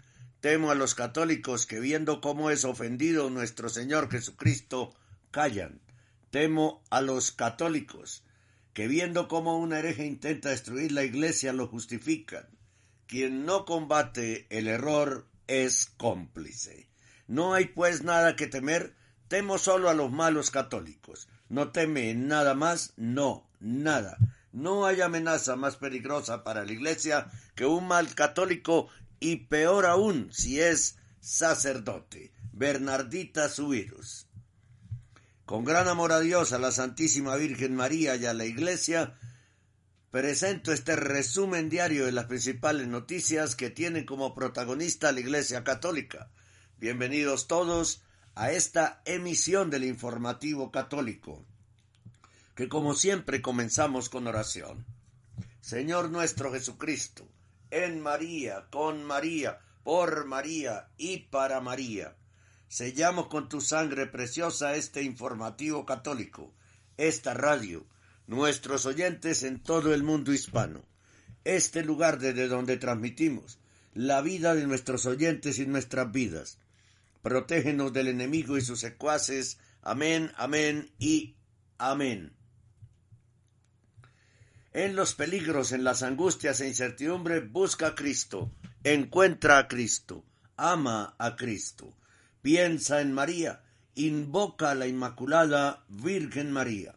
[0.41, 4.95] Temo a los católicos que viendo cómo es ofendido nuestro Señor Jesucristo,
[5.33, 5.81] callan.
[6.31, 8.23] Temo a los católicos
[8.75, 12.47] que viendo cómo un hereje intenta destruir la iglesia lo justifican.
[13.09, 16.89] Quien no combate el error es cómplice.
[17.27, 18.95] No hay pues nada que temer,
[19.27, 21.29] temo solo a los malos católicos.
[21.49, 24.17] No teme nada más, no, nada.
[24.53, 28.89] No hay amenaza más peligrosa para la Iglesia que un mal católico
[29.21, 32.33] y peor aún si es sacerdote.
[32.53, 34.27] Bernardita Subirus.
[35.45, 39.19] Con gran amor a Dios, a la Santísima Virgen María y a la Iglesia,
[40.11, 46.31] presento este resumen diario de las principales noticias que tienen como protagonista la Iglesia Católica.
[46.79, 48.03] Bienvenidos todos
[48.35, 51.45] a esta emisión del informativo católico
[52.55, 54.85] que como siempre comenzamos con oración.
[55.61, 57.29] Señor nuestro Jesucristo,
[57.71, 62.17] en María, con María, por María y para María.
[62.69, 66.53] Sellamos con tu sangre preciosa este informativo católico,
[66.97, 67.87] esta radio,
[68.27, 70.83] nuestros oyentes en todo el mundo hispano,
[71.45, 73.59] este lugar desde donde transmitimos
[73.93, 76.59] la vida de nuestros oyentes y nuestras vidas.
[77.23, 79.59] Protégenos del enemigo y sus secuaces.
[79.83, 81.35] Amén, amén y
[81.77, 82.40] amén
[84.73, 88.53] en los peligros, en las angustias e incertidumbre, busca a Cristo,
[88.85, 90.25] encuentra a Cristo,
[90.57, 91.95] ama a Cristo,
[92.41, 93.63] piensa en María,
[93.95, 96.95] invoca a la Inmaculada Virgen María.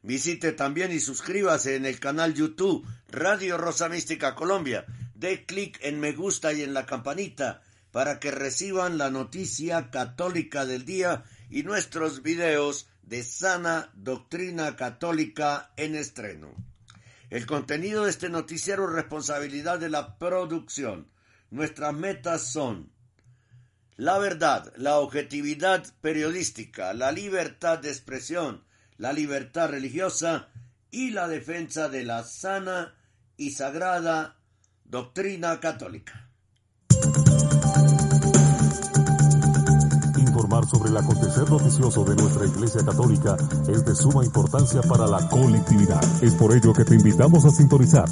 [0.03, 4.85] Visite también y suscríbase en el canal YouTube Radio Rosa Mística Colombia.
[5.15, 7.61] Dé clic en me gusta y en la campanita
[7.91, 15.71] para que reciban la noticia católica del día y nuestros videos de sana doctrina católica
[15.77, 16.53] en estreno.
[17.29, 21.07] El contenido de este noticiero es responsabilidad de la producción.
[21.49, 22.91] Nuestras metas son
[24.01, 28.63] la verdad, la objetividad periodística, la libertad de expresión,
[28.97, 30.47] la libertad religiosa
[30.89, 32.95] y la defensa de la sana
[33.37, 34.37] y sagrada
[34.85, 36.27] doctrina católica.
[40.17, 43.37] Informar sobre el acontecer noticioso de nuestra Iglesia Católica
[43.69, 46.03] es de suma importancia para la colectividad.
[46.23, 48.09] Es por ello que te invitamos a sintonizar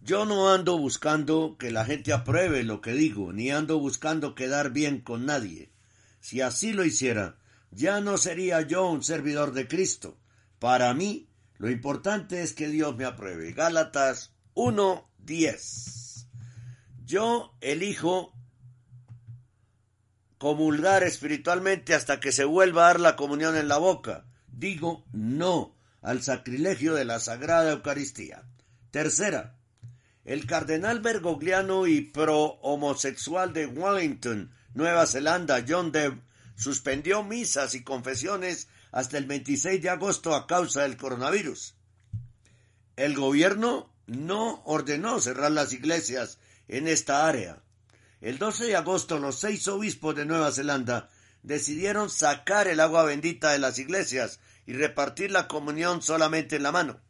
[0.00, 4.70] yo no ando buscando que la gente apruebe lo que digo, ni ando buscando quedar
[4.72, 5.70] bien con nadie.
[6.20, 7.38] Si así lo hiciera,
[7.70, 10.18] ya no sería yo un servidor de Cristo.
[10.58, 11.28] Para mí,
[11.58, 13.52] lo importante es que Dios me apruebe.
[13.52, 16.26] Gálatas 1.10.
[17.04, 18.32] Yo elijo
[20.40, 24.24] comulgar espiritualmente hasta que se vuelva a dar la comunión en la boca.
[24.46, 28.44] Digo no al sacrilegio de la Sagrada Eucaristía.
[28.90, 29.58] Tercera,
[30.24, 36.22] el cardenal bergogliano y pro-homosexual de Wellington, Nueva Zelanda, John Deb,
[36.56, 41.74] suspendió misas y confesiones hasta el 26 de agosto a causa del coronavirus.
[42.96, 47.62] El gobierno no ordenó cerrar las iglesias en esta área.
[48.20, 51.08] El 12 de agosto los seis obispos de Nueva Zelanda
[51.42, 56.72] decidieron sacar el agua bendita de las iglesias y repartir la comunión solamente en la
[56.72, 57.00] mano.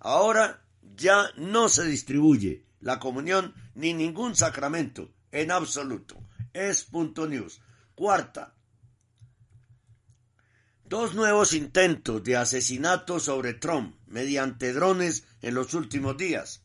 [0.00, 0.64] Ahora
[0.96, 6.16] ya no se distribuye la comunión ni ningún sacramento en absoluto.
[6.52, 7.60] Es punto news.
[7.94, 8.54] Cuarta.
[10.84, 16.62] Dos nuevos intentos de asesinato sobre Trump mediante drones en los últimos días.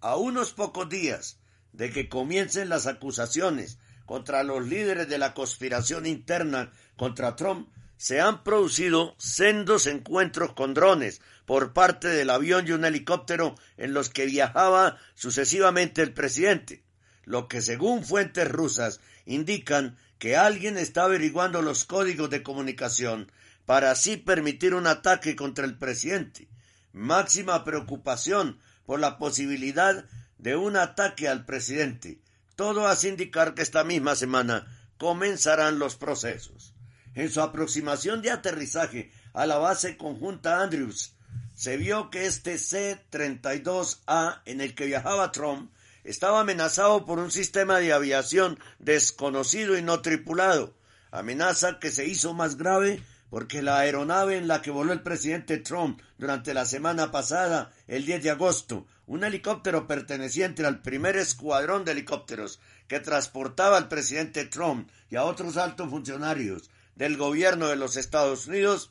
[0.00, 1.38] A unos pocos días
[1.72, 8.20] de que comiencen las acusaciones contra los líderes de la conspiración interna contra Trump, se
[8.20, 14.10] han producido sendos encuentros con drones por parte del avión y un helicóptero en los
[14.10, 16.82] que viajaba sucesivamente el presidente,
[17.24, 23.30] lo que según fuentes rusas indican que alguien está averiguando los códigos de comunicación
[23.66, 26.48] para así permitir un ataque contra el presidente.
[26.92, 30.04] Máxima preocupación por la posibilidad
[30.42, 32.18] de un ataque al presidente.
[32.56, 34.66] Todo hace indicar que esta misma semana
[34.98, 36.74] comenzarán los procesos.
[37.14, 41.14] En su aproximación de aterrizaje a la base conjunta Andrews,
[41.54, 45.72] se vio que este C-32A en el que viajaba Trump
[46.02, 50.74] estaba amenazado por un sistema de aviación desconocido y no tripulado,
[51.12, 53.00] amenaza que se hizo más grave
[53.32, 58.04] porque la aeronave en la que voló el presidente Trump durante la semana pasada, el
[58.04, 64.44] 10 de agosto, un helicóptero perteneciente al primer escuadrón de helicópteros que transportaba al presidente
[64.44, 68.90] Trump y a otros altos funcionarios del gobierno de los Estados Unidos,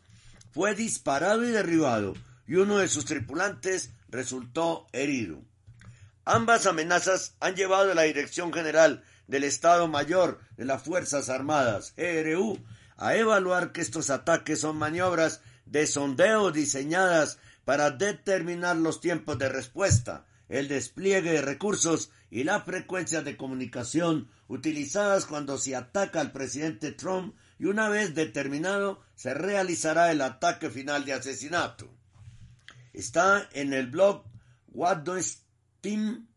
[0.49, 2.15] fue disparado y derribado
[2.47, 5.43] y uno de sus tripulantes resultó herido.
[6.25, 11.93] Ambas amenazas han llevado a la Dirección General del Estado Mayor de las Fuerzas Armadas,
[11.95, 12.57] ERU,
[13.01, 19.49] a evaluar que estos ataques son maniobras de sondeo diseñadas para determinar los tiempos de
[19.49, 26.31] respuesta, el despliegue de recursos y la frecuencia de comunicación utilizadas cuando se ataca al
[26.31, 31.89] presidente Trump y una vez determinado se realizará el ataque final de asesinato.
[32.93, 34.25] Está en el blog
[34.67, 35.43] What Does
[35.81, 36.27] Team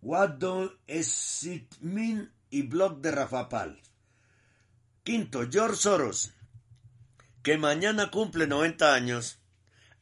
[0.00, 3.82] What Does It Mean y blog de Rafa Pal.
[5.08, 6.32] Quinto, George Soros,
[7.42, 9.38] que mañana cumple 90 años,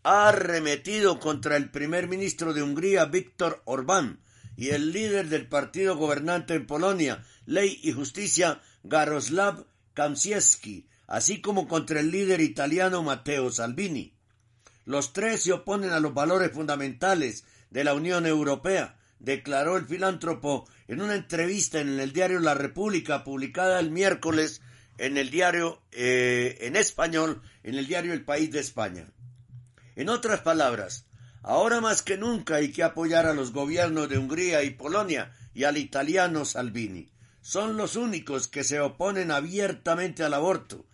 [0.02, 4.18] ha arremetido contra el primer ministro de Hungría, Víctor Orbán,
[4.56, 11.68] y el líder del partido gobernante en Polonia, Ley y Justicia, Garoslav Kamsiewski, así como
[11.68, 14.12] contra el líder italiano Matteo Salvini.
[14.86, 20.68] Los tres se oponen a los valores fundamentales de la Unión Europea, declaró el filántropo
[20.88, 24.62] en una entrevista en el diario La República publicada el miércoles
[24.98, 29.06] en el diario eh, en español en el diario El País de España.
[29.96, 31.06] En otras palabras,
[31.42, 35.64] ahora más que nunca hay que apoyar a los gobiernos de Hungría y Polonia y
[35.64, 37.10] al italiano Salvini.
[37.40, 40.86] Son los únicos que se oponen abiertamente al aborto,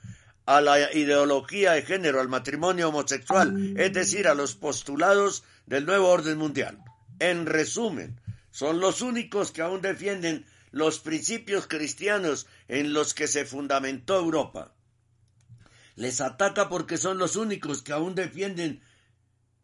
[0.47, 6.09] a la ideología de género, al matrimonio homosexual, es decir, a los postulados del nuevo
[6.09, 6.79] orden mundial.
[7.19, 13.45] En resumen, son los únicos que aún defienden los principios cristianos en los que se
[13.45, 14.75] fundamentó Europa.
[15.95, 18.83] Les ataca porque son los únicos que aún defienden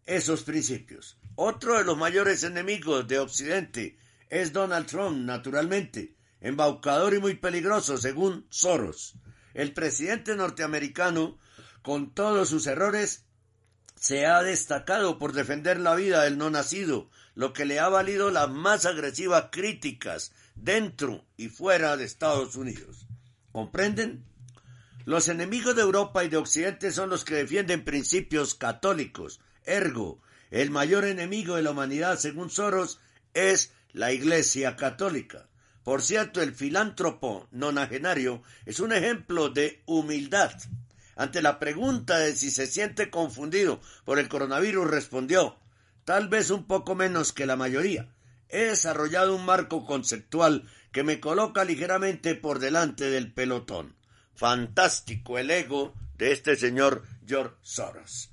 [0.04, 1.18] esos principios.
[1.34, 3.98] Otro de los mayores enemigos de Occidente
[4.28, 9.14] es Donald Trump, naturalmente, embaucador y muy peligroso, según Soros.
[9.54, 11.38] El presidente norteamericano,
[11.82, 13.24] con todos sus errores,
[13.94, 18.30] se ha destacado por defender la vida del no nacido, lo que le ha valido
[18.30, 23.06] las más agresivas críticas dentro y fuera de Estados Unidos.
[23.52, 24.24] ¿Comprenden?
[25.04, 29.40] Los enemigos de Europa y de Occidente son los que defienden principios católicos.
[29.64, 33.00] Ergo, el mayor enemigo de la humanidad, según Soros,
[33.34, 35.48] es la Iglesia Católica.
[35.82, 40.52] Por cierto, el filántropo nonagenario es un ejemplo de humildad.
[41.16, 45.58] Ante la pregunta de si se siente confundido por el coronavirus, respondió,
[46.04, 48.14] tal vez un poco menos que la mayoría.
[48.48, 53.96] He desarrollado un marco conceptual que me coloca ligeramente por delante del pelotón.
[54.34, 58.30] Fantástico el ego de este señor George Soros.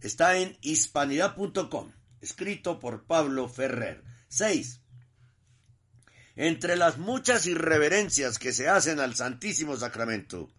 [0.00, 4.02] Está en hispanidad.com, escrito por Pablo Ferrer.
[4.28, 4.80] 6.
[6.34, 10.50] Entre las muchas irreverencias que se hacen al Santísimo Sacramento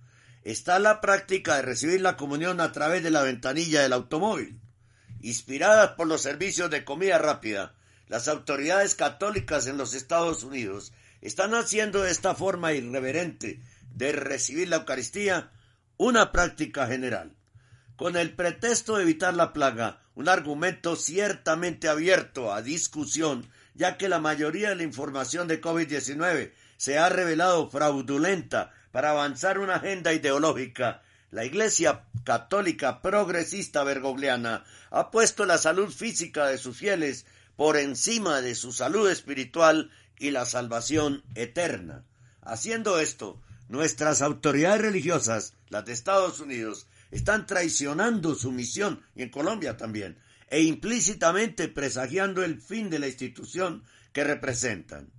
[0.43, 4.61] está la práctica de recibir la comunión a través de la ventanilla del automóvil.
[5.21, 7.75] Inspiradas por los servicios de comida rápida,
[8.07, 13.59] las autoridades católicas en los Estados Unidos están haciendo de esta forma irreverente
[13.95, 15.51] de recibir la Eucaristía
[15.97, 17.35] una práctica general.
[17.95, 24.09] Con el pretexto de evitar la plaga, un argumento ciertamente abierto a discusión ya que
[24.09, 30.13] la mayoría de la información de COVID-19 se ha revelado fraudulenta para avanzar una agenda
[30.13, 31.01] ideológica.
[31.31, 38.41] La Iglesia Católica Progresista Bergogliana ha puesto la salud física de sus fieles por encima
[38.41, 42.05] de su salud espiritual y la salvación eterna.
[42.41, 49.29] Haciendo esto, nuestras autoridades religiosas, las de Estados Unidos, están traicionando su misión, y en
[49.29, 50.17] Colombia también,
[50.47, 55.11] e implícitamente presagiando el fin de la institución que representan.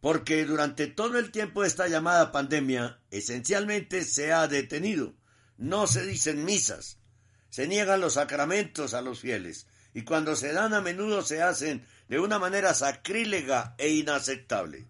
[0.00, 5.14] Porque durante todo el tiempo de esta llamada pandemia, esencialmente se ha detenido.
[5.58, 6.98] No se dicen misas,
[7.50, 11.84] se niegan los sacramentos a los fieles, y cuando se dan a menudo se hacen
[12.08, 14.86] de una manera sacrílega e inaceptable.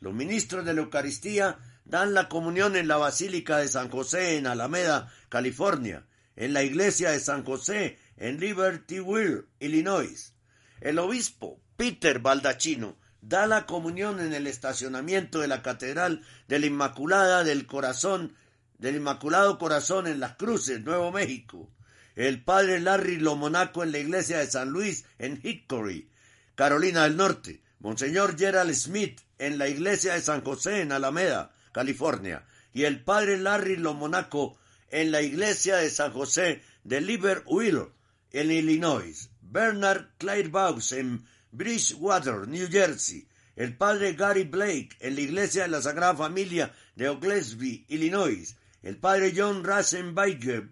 [0.00, 4.46] Los ministros de la Eucaristía dan la comunión en la Basílica de San José en
[4.46, 6.06] Alameda, California,
[6.36, 10.34] en la iglesia de San José en Libertyville, Illinois.
[10.80, 16.66] El obispo Peter Baldacchino da la comunión en el estacionamiento de la Catedral de la
[16.66, 18.34] Inmaculada del Corazón,
[18.78, 21.70] del Inmaculado Corazón en Las Cruces, Nuevo México.
[22.16, 26.10] El padre Larry Lomonaco en la iglesia de San Luis en Hickory,
[26.54, 27.62] Carolina del Norte.
[27.80, 32.44] Monseñor Gerald Smith en la iglesia de San José en Alameda, California.
[32.74, 34.58] Y el padre Larry Lomonaco
[34.90, 37.88] en la iglesia de San José de Libertyville,
[38.32, 43.26] en Illinois, Bernard Clairvaux en Bridgewater, New Jersey,
[43.56, 48.98] el padre Gary Blake en la iglesia de la Sagrada Familia de Oglesby, Illinois, el
[48.98, 50.68] padre John Rasenbacher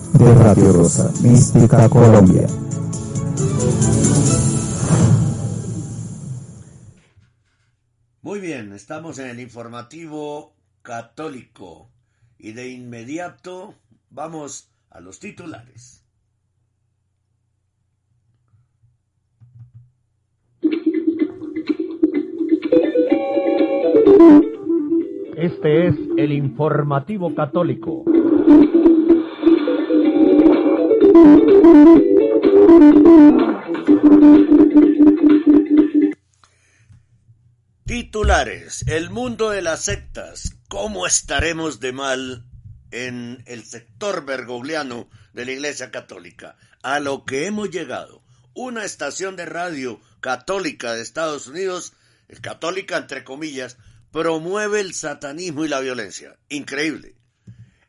[0.13, 2.47] de Radio Rosa Mística Colombia.
[8.21, 11.89] Muy bien, estamos en el informativo católico
[12.37, 13.75] y de inmediato
[14.09, 16.05] vamos a los titulares.
[25.37, 28.05] Este es el informativo católico.
[37.85, 38.85] Titulares.
[38.87, 40.55] El mundo de las sectas.
[40.69, 42.45] ¿Cómo estaremos de mal
[42.91, 46.57] en el sector bergogliano de la Iglesia Católica?
[46.83, 48.23] A lo que hemos llegado.
[48.53, 51.93] Una estación de radio católica de Estados Unidos,
[52.41, 53.77] católica entre comillas,
[54.11, 56.37] promueve el satanismo y la violencia.
[56.49, 57.15] Increíble.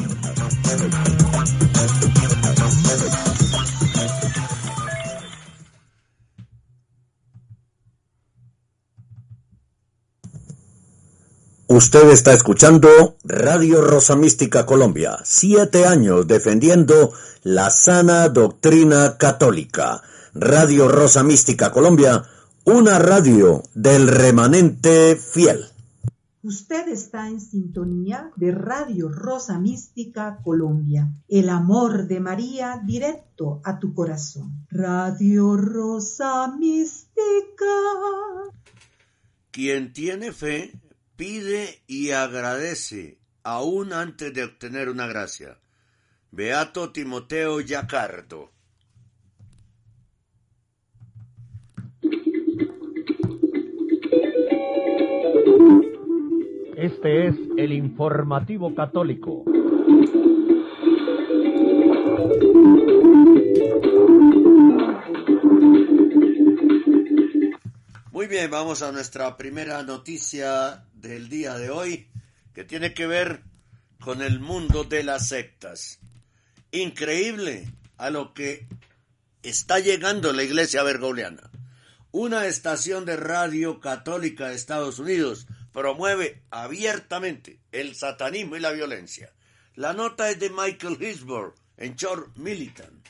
[11.74, 17.12] Usted está escuchando Radio Rosa Mística Colombia, siete años defendiendo
[17.42, 20.00] la sana doctrina católica.
[20.34, 22.22] Radio Rosa Mística Colombia,
[22.64, 25.64] una radio del remanente fiel.
[26.44, 33.80] Usted está en sintonía de Radio Rosa Mística Colombia, el amor de María directo a
[33.80, 34.64] tu corazón.
[34.70, 37.64] Radio Rosa Mística.
[39.50, 40.72] Quien tiene fe
[41.16, 45.58] pide y agradece aún antes de obtener una gracia.
[46.30, 48.50] Beato Timoteo Yacardo.
[56.76, 59.44] Este es el informativo católico.
[68.10, 72.08] Muy bien, vamos a nuestra primera noticia del día de hoy,
[72.54, 73.42] que tiene que ver
[74.00, 76.00] con el mundo de las sectas.
[76.72, 78.66] Increíble a lo que
[79.42, 81.50] está llegando la iglesia bergogliana.
[82.10, 89.32] Una estación de radio católica de Estados Unidos promueve abiertamente el satanismo y la violencia.
[89.74, 93.08] La nota es de Michael Hisborough en Short Militant.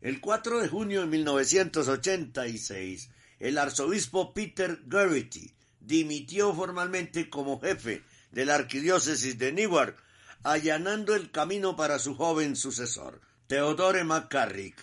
[0.00, 5.55] El 4 de junio de 1986, el arzobispo Peter Garrity
[5.86, 9.96] dimitió formalmente como jefe de la arquidiócesis de Newark,
[10.42, 14.76] allanando el camino para su joven sucesor, Theodore McCarrick.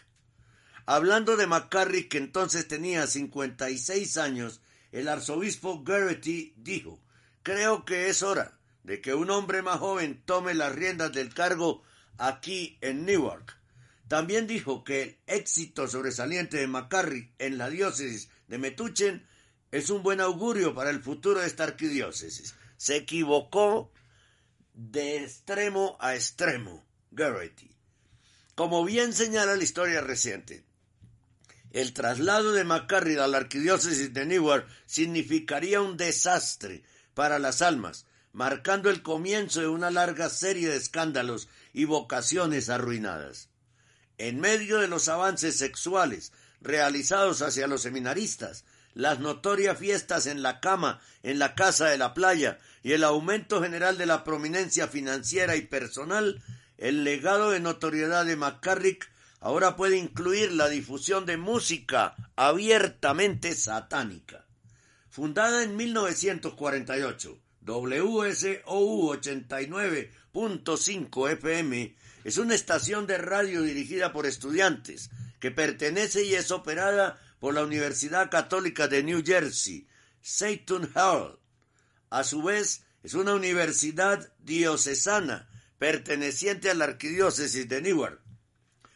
[0.86, 4.62] Hablando de McCarrick, que entonces tenía 56 años,
[4.92, 7.02] el arzobispo Garrity dijo,
[7.42, 11.84] creo que es hora de que un hombre más joven tome las riendas del cargo
[12.18, 13.58] aquí en Newark.
[14.08, 19.26] También dijo que el éxito sobresaliente de McCarrick en la diócesis de Metuchen
[19.74, 22.54] es un buen augurio para el futuro de esta arquidiócesis.
[22.78, 23.92] Se equivocó
[24.76, 27.72] de extremo a extremo, Garrity.
[28.54, 30.64] Como bien señala la historia reciente,
[31.72, 36.84] el traslado de McCarrick a la arquidiócesis de Newark significaría un desastre
[37.16, 43.50] para las almas, marcando el comienzo de una larga serie de escándalos y vocaciones arruinadas.
[44.20, 46.32] En medio de los avances sexuales
[46.62, 52.14] realizados hacia los seminaristas, las notorias fiestas en la cama, en la casa de la
[52.14, 56.44] playa y el aumento general de la prominencia financiera y personal,
[56.78, 64.46] el legado de notoriedad de McCarrick ahora puede incluir la difusión de música abiertamente satánica.
[65.10, 75.52] Fundada en 1948, WSOU 89.5 FM es una estación de radio dirigida por estudiantes que
[75.52, 79.86] pertenece y es operada por la Universidad Católica de New Jersey,
[80.22, 81.38] Seton Hall.
[82.10, 88.22] A su vez, es una universidad diocesana perteneciente a la arquidiócesis de Newark.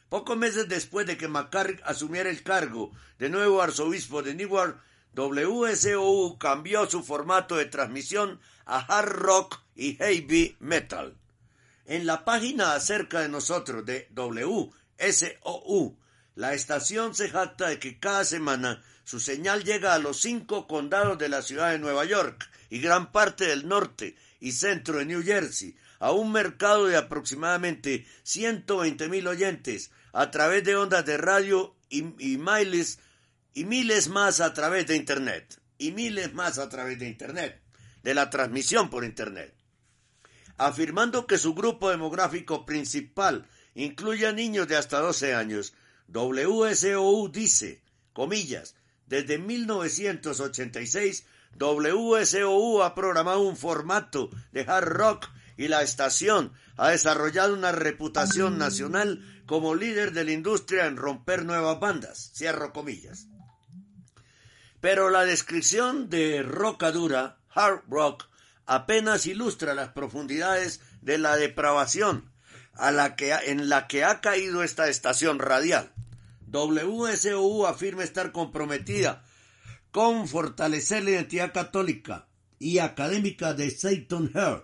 [0.08, 4.82] Pocos meses después de que McCarrick asumiera el cargo de nuevo arzobispo de Newark,
[5.14, 11.18] WSOU cambió su formato de transmisión a hard rock y heavy metal.
[11.86, 15.98] En la página acerca de nosotros de WSOU,
[16.38, 21.18] la estación se jacta de que cada semana su señal llega a los cinco condados
[21.18, 25.24] de la ciudad de Nueva York y gran parte del norte y centro de New
[25.24, 31.76] Jersey, a un mercado de aproximadamente 120 mil oyentes a través de ondas de radio
[31.90, 33.00] y, miles
[33.56, 35.60] y miles más a través de Internet.
[35.80, 37.60] Y miles más a través de Internet.
[38.04, 39.56] De la transmisión por Internet.
[40.58, 45.74] Afirmando que su grupo demográfico principal incluye a niños de hasta 12 años,
[46.08, 47.82] WSOU dice,
[48.14, 48.76] comillas,
[49.08, 51.26] desde 1986
[51.58, 58.58] WSOU ha programado un formato de hard rock y la estación ha desarrollado una reputación
[58.58, 62.32] nacional como líder de la industria en romper nuevas bandas.
[62.36, 63.28] Cierro comillas.
[64.80, 68.26] Pero la descripción de rocadura, hard rock,
[68.66, 72.30] apenas ilustra las profundidades de la depravación
[72.78, 75.92] a la que, en la que ha caído esta estación radial.
[76.52, 79.24] WSOU afirma estar comprometida
[79.92, 82.28] con fortalecer la identidad católica
[82.60, 84.64] y académica de Satan Hill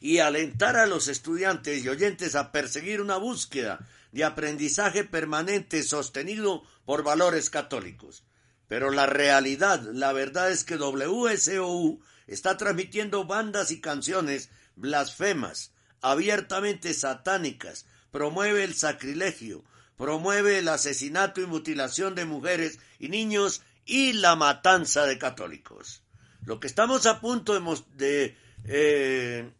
[0.00, 6.62] y alentar a los estudiantes y oyentes a perseguir una búsqueda de aprendizaje permanente sostenido
[6.84, 8.24] por valores católicos.
[8.68, 16.94] Pero la realidad, la verdad es que WSOU está transmitiendo bandas y canciones blasfemas, abiertamente
[16.94, 19.64] satánicas, promueve el sacrilegio,
[19.96, 26.02] promueve el asesinato y mutilación de mujeres y niños y la matanza de católicos.
[26.44, 29.50] Lo que estamos a punto de, de, eh,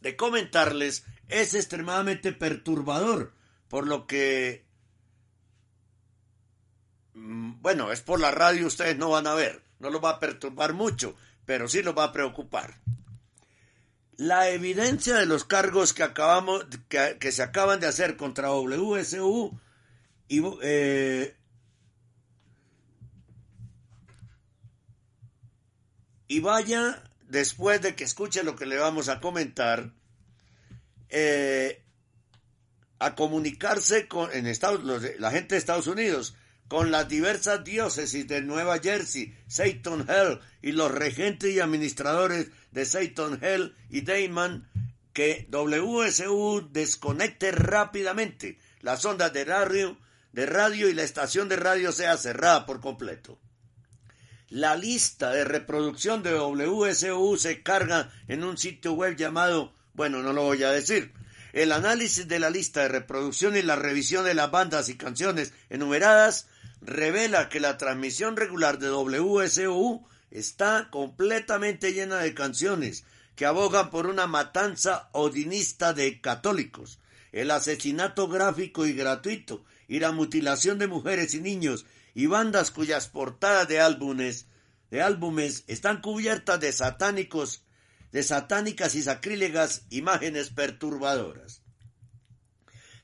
[0.00, 3.32] de comentarles es extremadamente perturbador,
[3.68, 4.68] por lo que
[7.18, 10.20] Mm, bueno, es por la radio, ustedes no van a ver, no los va a
[10.20, 12.76] perturbar mucho, pero sí los va a preocupar.
[14.18, 19.58] La evidencia de los cargos que acabamos, que, se acaban de hacer contra WSU
[20.26, 21.36] y, eh,
[26.26, 29.92] y vaya después de que escuche lo que le vamos a comentar,
[31.10, 31.84] eh,
[32.98, 34.82] a comunicarse con en Estados,
[35.20, 36.34] la gente de Estados Unidos
[36.68, 42.84] con las diversas diócesis de Nueva Jersey, Satan Hill y los regentes y administradores de
[42.84, 44.68] Satan Hill y Damon
[45.12, 49.98] que WSU desconecte rápidamente las ondas de radio,
[50.32, 53.38] de radio y la estación de radio sea cerrada por completo.
[54.48, 60.32] La lista de reproducción de WSU se carga en un sitio web llamado, bueno, no
[60.32, 61.12] lo voy a decir.
[61.52, 65.52] El análisis de la lista de reproducción y la revisión de las bandas y canciones
[65.68, 66.46] enumeradas
[66.80, 73.04] revela que la transmisión regular de WSU está completamente llena de canciones
[73.36, 76.98] que abogan por una matanza odinista de católicos,
[77.32, 83.08] el asesinato gráfico y gratuito y la mutilación de mujeres y niños y bandas cuyas
[83.08, 84.46] portadas de álbumes,
[84.90, 87.62] de álbumes están cubiertas de satánicos,
[88.10, 91.62] de satánicas y sacrílegas imágenes perturbadoras.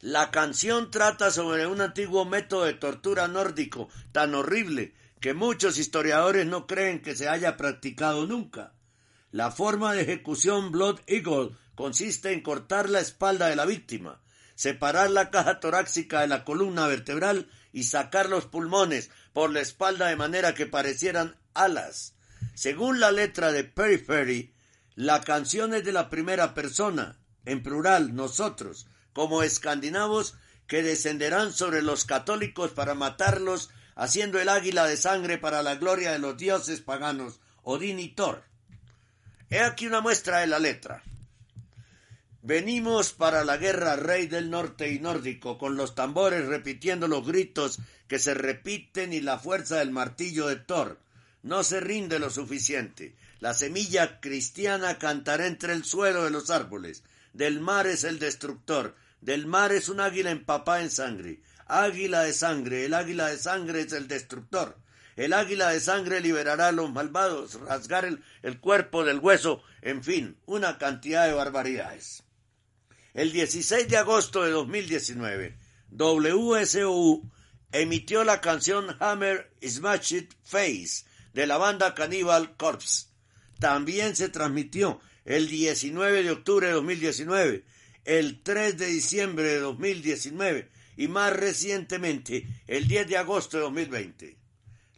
[0.00, 6.44] La canción trata sobre un antiguo método de tortura nórdico tan horrible que muchos historiadores
[6.44, 8.74] no creen que se haya practicado nunca.
[9.30, 14.20] La forma de ejecución Blood Eagle consiste en cortar la espalda de la víctima,
[14.54, 20.08] separar la caja torácica de la columna vertebral y sacar los pulmones por la espalda
[20.08, 22.12] de manera que parecieran alas.
[22.52, 24.52] Según la letra de Periphery,
[24.94, 30.34] la canción es de la primera persona, en plural, nosotros, como escandinavos
[30.66, 36.12] que descenderán sobre los católicos para matarlos, haciendo el águila de sangre para la gloria
[36.12, 38.44] de los dioses paganos, Odín y Thor.
[39.50, 41.02] He aquí una muestra de la letra.
[42.42, 47.78] Venimos para la guerra rey del norte y nórdico, con los tambores repitiendo los gritos
[48.06, 50.98] que se repiten y la fuerza del martillo de Thor.
[51.42, 53.14] No se rinde lo suficiente.
[53.40, 57.02] La semilla cristiana cantará entre el suelo de los árboles.
[57.32, 61.40] Del mar es el destructor, del mar es un águila empapada en sangre.
[61.66, 64.76] Águila de sangre, el águila de sangre es el destructor.
[65.16, 70.02] El águila de sangre liberará a los malvados, rasgar el, el, cuerpo del hueso, en
[70.02, 72.24] fin, una cantidad de barbaridades.
[73.14, 75.56] El 16 de agosto de 2019,
[75.90, 77.30] WSOU
[77.70, 83.06] emitió la canción Hammer Smashed Face de la banda Cannibal Corpse.
[83.60, 87.64] También se transmitió el 19 de octubre de 2019
[88.04, 94.38] el 3 de diciembre de 2019 y más recientemente el 10 de agosto de 2020.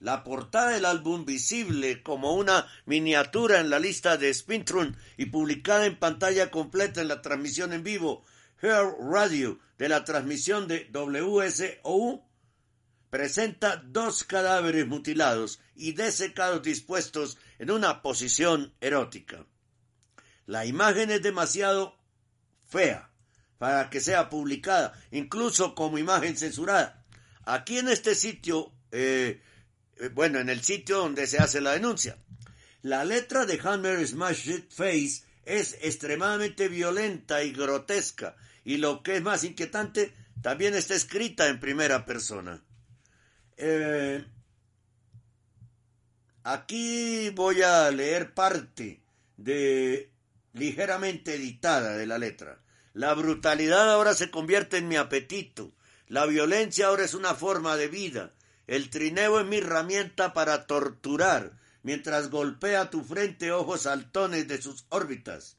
[0.01, 5.87] la portada del álbum visible como una miniatura en la lista de Spintron y publicada
[5.87, 8.25] en pantalla completa en la transmisión en vivo
[8.61, 12.23] Her Radio de la transmisión de WSOU
[13.11, 19.47] presenta dos cadáveres mutilados y desecados dispuestos en una posición erótica.
[20.47, 21.99] La imagen es demasiado
[22.65, 23.11] fea
[23.59, 27.05] para que sea publicada, incluso como imagen censurada.
[27.45, 29.41] Aquí en este sitio eh,
[29.99, 32.19] eh, bueno, en el sitio donde se hace la denuncia.
[32.83, 39.23] La letra de Hammer Smash Face es extremadamente violenta y grotesca, y lo que es
[39.23, 42.63] más inquietante, también está escrita en primera persona.
[43.57, 44.25] Eh,
[46.45, 49.03] aquí voy a leer parte
[49.37, 50.11] de
[50.53, 52.61] ligeramente editada de la letra.
[52.97, 55.71] La brutalidad ahora se convierte en mi apetito.
[56.09, 58.33] La violencia ahora es una forma de vida.
[58.67, 64.87] El trineo es mi herramienta para torturar, mientras golpea tu frente ojos saltones de sus
[64.89, 65.59] órbitas.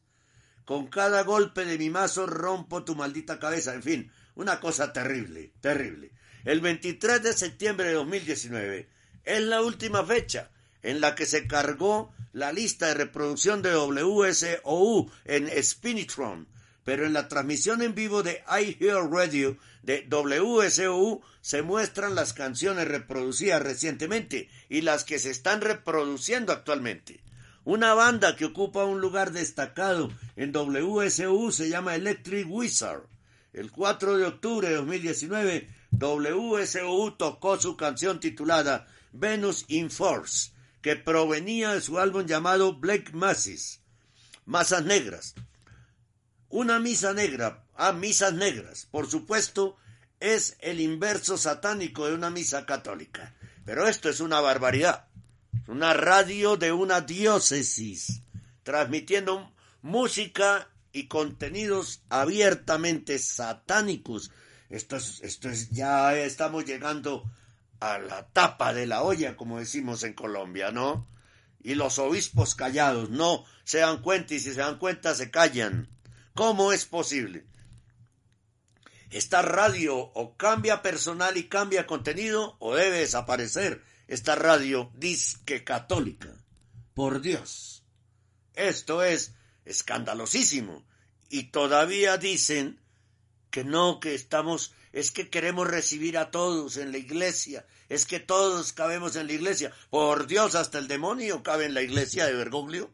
[0.65, 3.75] Con cada golpe de mi mazo rompo tu maldita cabeza.
[3.75, 6.13] En fin, una cosa terrible, terrible.
[6.43, 8.89] El 23 de septiembre de 2019
[9.25, 10.49] es la última fecha
[10.81, 16.47] en la que se cargó la lista de reproducción de WSOU en Spinitron,
[16.87, 18.77] pero en la transmisión en vivo de I
[19.11, 26.53] Radio de WSOU se muestran las canciones reproducidas recientemente y las que se están reproduciendo
[26.53, 27.19] actualmente.
[27.65, 33.03] Una banda que ocupa un lugar destacado en WSOU se llama Electric Wizard.
[33.51, 40.95] El 4 de octubre de 2019, WSOU tocó su canción titulada Venus in Force, que
[40.95, 43.81] provenía de su álbum llamado Black Masses,
[44.45, 45.35] Masas Negras,
[46.49, 49.77] una misa negra, a ah, misas negras, por supuesto,
[50.19, 53.35] es el inverso satánico de una misa católica.
[53.65, 55.07] Pero esto es una barbaridad.
[55.67, 58.21] Una radio de una diócesis,
[58.63, 64.31] transmitiendo música y contenidos abiertamente satánicos.
[64.69, 67.29] Esto es, esto es, ya estamos llegando
[67.79, 71.07] a la tapa de la olla, como decimos en Colombia, ¿no?
[71.61, 75.89] Y los obispos callados, no se dan cuenta y si se dan cuenta se callan.
[76.37, 77.47] ¿Cómo es posible?
[79.09, 83.83] Esta radio o cambia personal y cambia contenido o debe desaparecer.
[84.07, 86.31] Esta radio disque católica.
[86.93, 87.83] Por Dios.
[88.53, 89.33] Esto es
[89.65, 90.85] escandalosísimo.
[91.27, 92.79] Y todavía dicen
[93.49, 98.19] que no, que estamos, es que queremos recibir a todos en la iglesia, es que
[98.19, 99.73] todos cabemos en la iglesia.
[99.89, 102.93] Por Dios, hasta el demonio cabe en la iglesia de Bergoglio.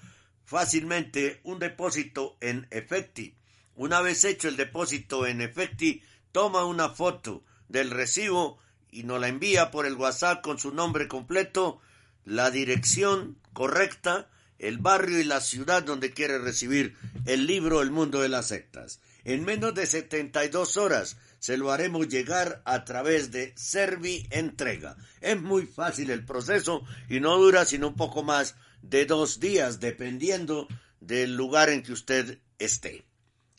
[0.45, 3.35] fácilmente un depósito en Efecti.
[3.75, 8.59] Una vez hecho el depósito en Efecti, toma una foto del recibo
[8.91, 11.81] y nos la envía por el WhatsApp con su nombre completo,
[12.25, 18.21] la dirección correcta, el barrio y la ciudad donde quiere recibir el libro El mundo
[18.21, 19.01] de las sectas.
[19.25, 24.97] En menos de 72 horas se lo haremos llegar a través de Servi Entrega.
[25.21, 29.81] Es muy fácil el proceso y no dura sino un poco más de dos días,
[29.81, 30.69] dependiendo
[31.01, 33.07] del lugar en que usted esté.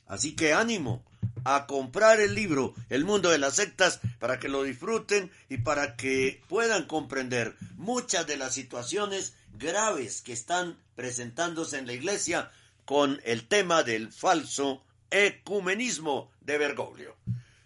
[0.05, 1.03] Así que ánimo
[1.43, 5.95] a comprar el libro El mundo de las sectas para que lo disfruten y para
[5.95, 12.51] que puedan comprender muchas de las situaciones graves que están presentándose en la iglesia
[12.85, 14.83] con el tema del falso
[15.15, 17.15] ecumenismo de Bergoglio.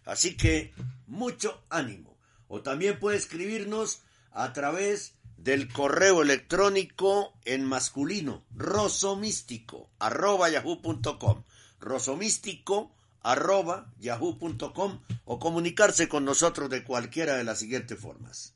[0.06, 0.74] Así que
[1.08, 2.18] mucho ánimo.
[2.48, 11.44] O también puede escribirnos a través del correo electrónico en masculino rosomístico arroba yahoo.com
[13.22, 18.56] arroba yahoo.com o comunicarse con nosotros de cualquiera de las siguientes formas.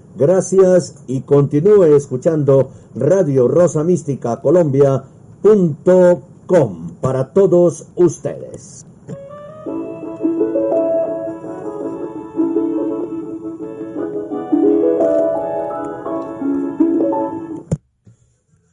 [0.15, 5.01] Gracias y continúe escuchando Radio Rosa Mística Colombia.com
[7.01, 8.85] para todos ustedes.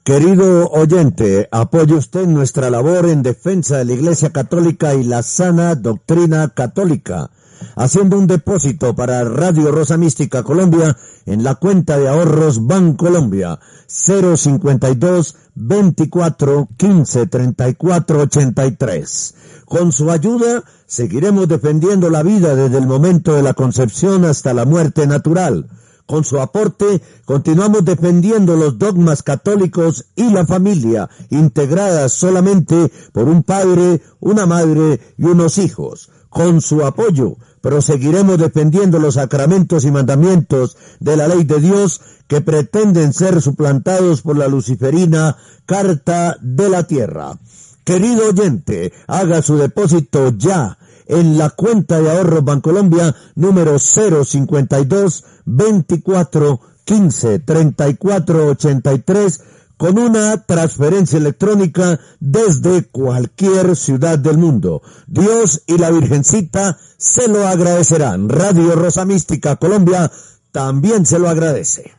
[0.09, 5.75] Querido oyente, apoye usted nuestra labor en defensa de la Iglesia Católica y la sana
[5.75, 7.31] doctrina católica
[7.77, 15.37] haciendo un depósito para Radio Rosa Mística Colombia en la cuenta de ahorros Bancolombia 052
[15.55, 19.35] 24 15 34 83.
[19.65, 24.65] Con su ayuda seguiremos defendiendo la vida desde el momento de la concepción hasta la
[24.65, 25.69] muerte natural.
[26.07, 33.43] Con su aporte continuamos defendiendo los dogmas católicos y la familia, integradas solamente por un
[33.43, 36.09] padre, una madre y unos hijos.
[36.31, 42.41] Con su apoyo proseguiremos defendiendo los sacramentos y mandamientos de la ley de Dios que
[42.41, 47.39] pretenden ser suplantados por la luciferina Carta de la Tierra.
[47.85, 56.61] Querido oyente, haga su depósito ya en la cuenta de ahorros Bancolombia número 052 24
[56.85, 59.41] 15 34 83
[59.79, 64.83] con una transferencia electrónica desde cualquier ciudad del mundo.
[65.07, 68.29] Dios y la Virgencita se lo agradecerán.
[68.29, 70.11] Radio Rosa Mística Colombia
[70.53, 71.93] también se lo agradece.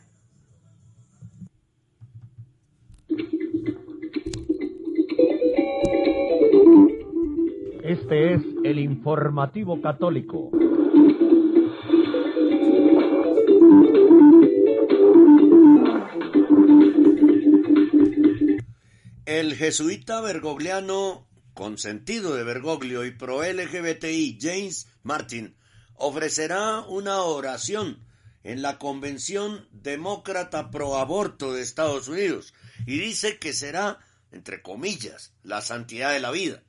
[7.82, 10.50] Este es el informativo católico.
[19.30, 25.56] El jesuita bergogliano consentido de Bergoglio y pro LGBTI James Martin
[25.94, 28.04] ofrecerá una oración
[28.42, 32.54] en la Convención Demócrata Pro Aborto de Estados Unidos
[32.86, 34.00] y dice que será,
[34.32, 36.64] entre comillas, la santidad de la vida.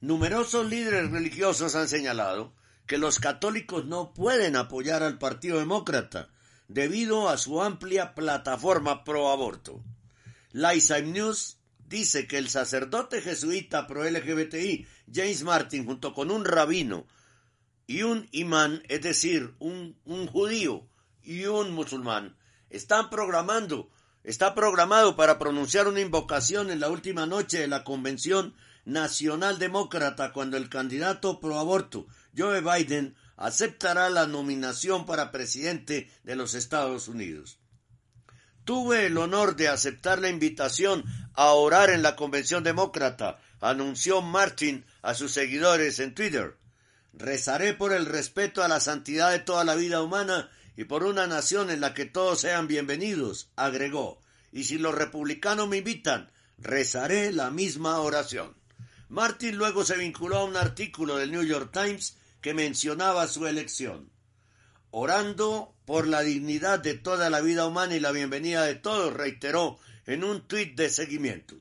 [0.00, 2.54] Numerosos líderes religiosos han señalado
[2.86, 6.30] que los católicos no pueden apoyar al Partido Demócrata
[6.66, 9.84] debido a su amplia plataforma pro aborto.
[10.52, 11.57] Lifetime News
[11.88, 17.06] dice que el sacerdote jesuita pro LGBTI James Martin junto con un rabino
[17.86, 20.86] y un imán, es decir, un, un judío
[21.22, 22.36] y un musulmán,
[22.68, 23.90] están programando,
[24.24, 30.32] está programado para pronunciar una invocación en la última noche de la Convención Nacional Demócrata
[30.32, 37.08] cuando el candidato pro aborto Joe Biden aceptará la nominación para presidente de los Estados
[37.08, 37.58] Unidos.
[38.68, 41.02] Tuve el honor de aceptar la invitación
[41.32, 46.54] a orar en la Convención Demócrata, anunció Martin a sus seguidores en Twitter.
[47.14, 51.26] Rezaré por el respeto a la santidad de toda la vida humana y por una
[51.26, 54.20] nación en la que todos sean bienvenidos, agregó.
[54.52, 58.54] Y si los republicanos me invitan, rezaré la misma oración.
[59.08, 64.10] Martin luego se vinculó a un artículo del New York Times que mencionaba su elección.
[64.90, 69.78] Orando por la dignidad de toda la vida humana y la bienvenida de todos, reiteró
[70.04, 71.54] en un tuit de seguimiento.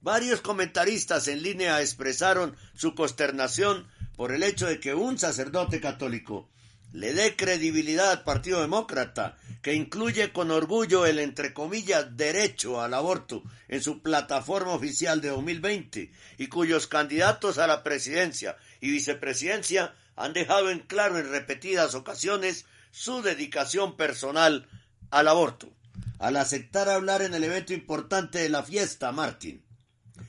[0.00, 6.50] Varios comentaristas en línea expresaron su consternación por el hecho de que un sacerdote católico
[6.92, 12.94] le dé credibilidad al Partido Demócrata, que incluye con orgullo el entre comillas derecho al
[12.94, 19.94] aborto en su plataforma oficial de 2020 y cuyos candidatos a la presidencia y vicepresidencia
[20.16, 24.68] han dejado en claro en repetidas ocasiones su dedicación personal
[25.10, 25.70] al aborto.
[26.18, 29.62] Al aceptar hablar en el evento importante de la fiesta, Martin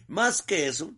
[0.10, 0.92] más que eso,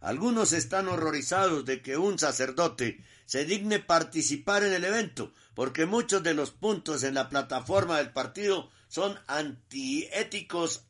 [0.00, 6.22] algunos están horrorizados de que un sacerdote se digne participar en el evento, porque muchos
[6.22, 10.84] de los puntos en la plataforma del partido son antiéticos,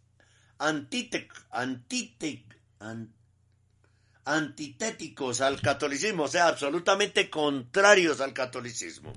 [4.25, 9.13] antitéticos al catolicismo, o sea, absolutamente contrarios al catolicismo,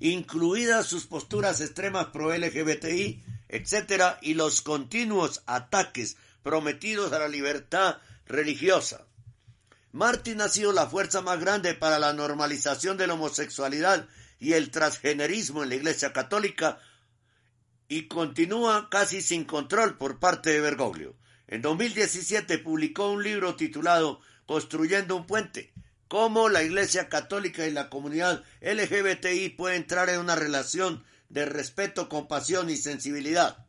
[0.00, 7.98] incluidas sus posturas extremas pro LGBTI, etcétera, y los continuos ataques prometidos a la libertad
[8.26, 9.06] religiosa.
[9.92, 14.70] Martin ha sido la fuerza más grande para la normalización de la homosexualidad y el
[14.70, 16.78] transgenerismo en la Iglesia Católica
[17.88, 21.16] y continúa casi sin control por parte de Bergoglio.
[21.48, 25.72] En 2017 publicó un libro titulado Construyendo un puente,
[26.10, 32.08] cómo la Iglesia Católica y la comunidad LGBTI pueden entrar en una relación de respeto,
[32.08, 33.64] compasión y sensibilidad.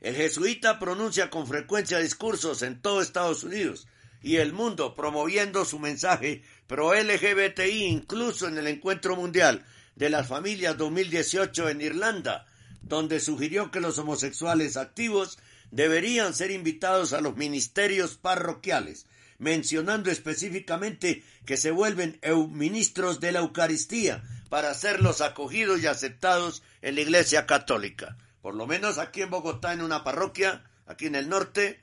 [0.00, 3.86] El jesuita pronuncia con frecuencia discursos en todo Estados Unidos
[4.20, 10.26] y el mundo promoviendo su mensaje pro LGBTI incluso en el encuentro mundial de las
[10.26, 12.46] familias 2018 en Irlanda,
[12.82, 15.38] donde sugirió que los homosexuales activos
[15.70, 19.06] deberían ser invitados a los ministerios parroquiales,
[19.38, 22.20] mencionando específicamente que se vuelven
[22.50, 28.16] ministros de la Eucaristía para serlos acogidos y aceptados en la Iglesia Católica.
[28.40, 31.80] Por lo menos aquí en Bogotá, en una parroquia, aquí en el norte,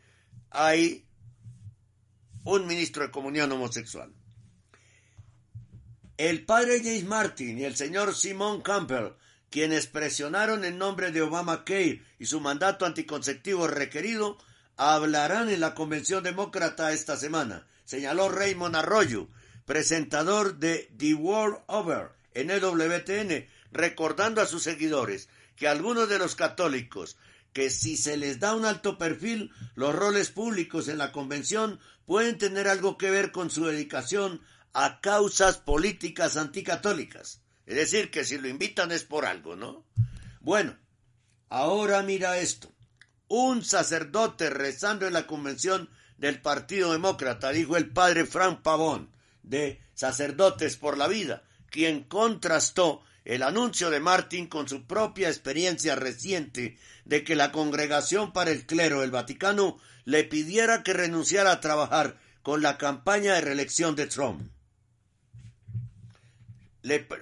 [0.49, 1.05] hay
[2.43, 4.13] un ministro de comunión homosexual.
[6.17, 9.13] El padre James Martin y el señor Simon Campbell,
[9.49, 14.37] quienes presionaron en nombre de Obama Care y su mandato anticonceptivo requerido,
[14.77, 19.29] hablarán en la convención demócrata esta semana, señaló Raymond Arroyo,
[19.65, 26.19] presentador de The World Over en el WTN, recordando a sus seguidores que algunos de
[26.19, 27.17] los católicos,
[27.53, 32.37] que si se les da un alto perfil, los roles públicos en la convención pueden
[32.37, 34.41] tener algo que ver con su dedicación
[34.73, 37.41] a causas políticas anticatólicas.
[37.65, 39.85] Es decir, que si lo invitan es por algo, ¿no?
[40.41, 40.75] Bueno,
[41.49, 42.72] ahora mira esto.
[43.27, 49.09] Un sacerdote rezando en la convención del Partido Demócrata, dijo el padre Frank Pavón,
[49.41, 55.95] de Sacerdotes por la Vida, quien contrastó el anuncio de Martin con su propia experiencia
[55.95, 61.61] reciente de que la Congregación para el Clero del Vaticano le pidiera que renunciara a
[61.61, 64.49] trabajar con la campaña de reelección de Trump.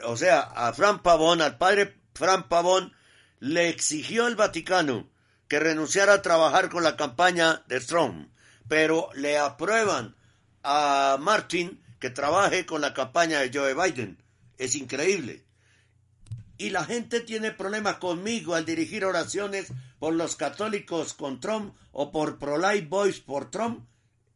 [0.03, 2.93] o sea, a Fran Pavón, al padre Fran Pavón,
[3.39, 5.07] le exigió el Vaticano
[5.51, 8.31] que renunciara a trabajar con la campaña de Trump,
[8.69, 10.15] pero le aprueban
[10.63, 14.17] a Martin que trabaje con la campaña de Joe Biden.
[14.57, 15.43] Es increíble
[16.57, 22.13] y la gente tiene problemas conmigo al dirigir oraciones por los católicos con Trump o
[22.13, 23.85] por Pro-Life Boys por Trump?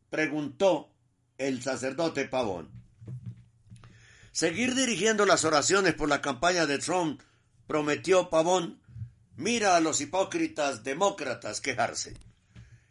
[0.10, 0.90] preguntó
[1.38, 2.68] el sacerdote Pavón.
[4.34, 7.22] Seguir dirigiendo las oraciones por la campaña de Trump,
[7.68, 8.82] prometió Pavón,
[9.38, 12.16] mira a los hipócritas demócratas quejarse.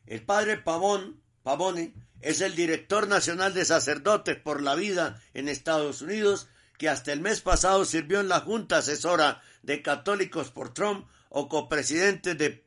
[0.06, 6.02] El padre Pavón, Pavone, es el director nacional de sacerdotes por la vida en Estados
[6.02, 11.06] Unidos que hasta el mes pasado sirvió en la Junta Asesora de Católicos por Trump
[11.28, 12.64] o copresidente de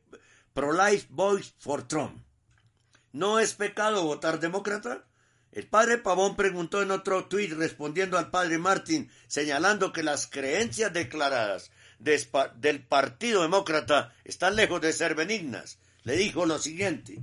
[0.54, 2.22] Pro-Life Boys for Trump.
[3.12, 5.04] ¿No es pecado votar demócrata?
[5.52, 10.92] El padre Pavón preguntó en otro tuit respondiendo al padre Martin, señalando que las creencias
[10.92, 15.78] declaradas del Partido Demócrata están lejos de ser benignas.
[16.04, 17.22] Le dijo lo siguiente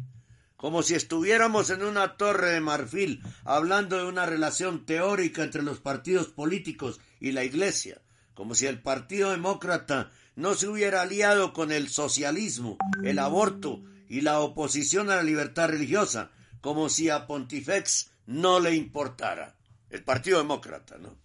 [0.65, 5.79] como si estuviéramos en una torre de marfil hablando de una relación teórica entre los
[5.79, 8.01] partidos políticos y la Iglesia,
[8.33, 14.21] como si el Partido Demócrata no se hubiera aliado con el socialismo, el aborto y
[14.21, 19.55] la oposición a la libertad religiosa, como si a Pontifex no le importara.
[19.91, 21.15] El Partido Demócrata, ¿no?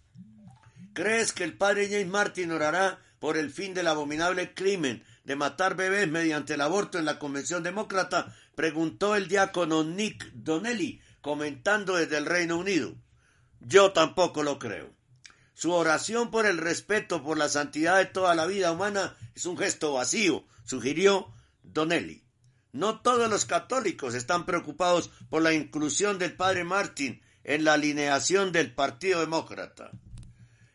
[0.93, 5.75] ¿Crees que el padre James Martin orará por el fin del abominable crimen de matar
[5.75, 12.17] bebés mediante el aborto en la Convención Demócrata, preguntó el diácono Nick Donnelly, comentando desde
[12.17, 12.95] el Reino Unido.
[13.59, 14.89] Yo tampoco lo creo.
[15.53, 19.55] Su oración por el respeto por la santidad de toda la vida humana es un
[19.55, 22.25] gesto vacío, sugirió Donnelly.
[22.71, 28.51] No todos los católicos están preocupados por la inclusión del padre Martin en la alineación
[28.51, 29.91] del Partido Demócrata.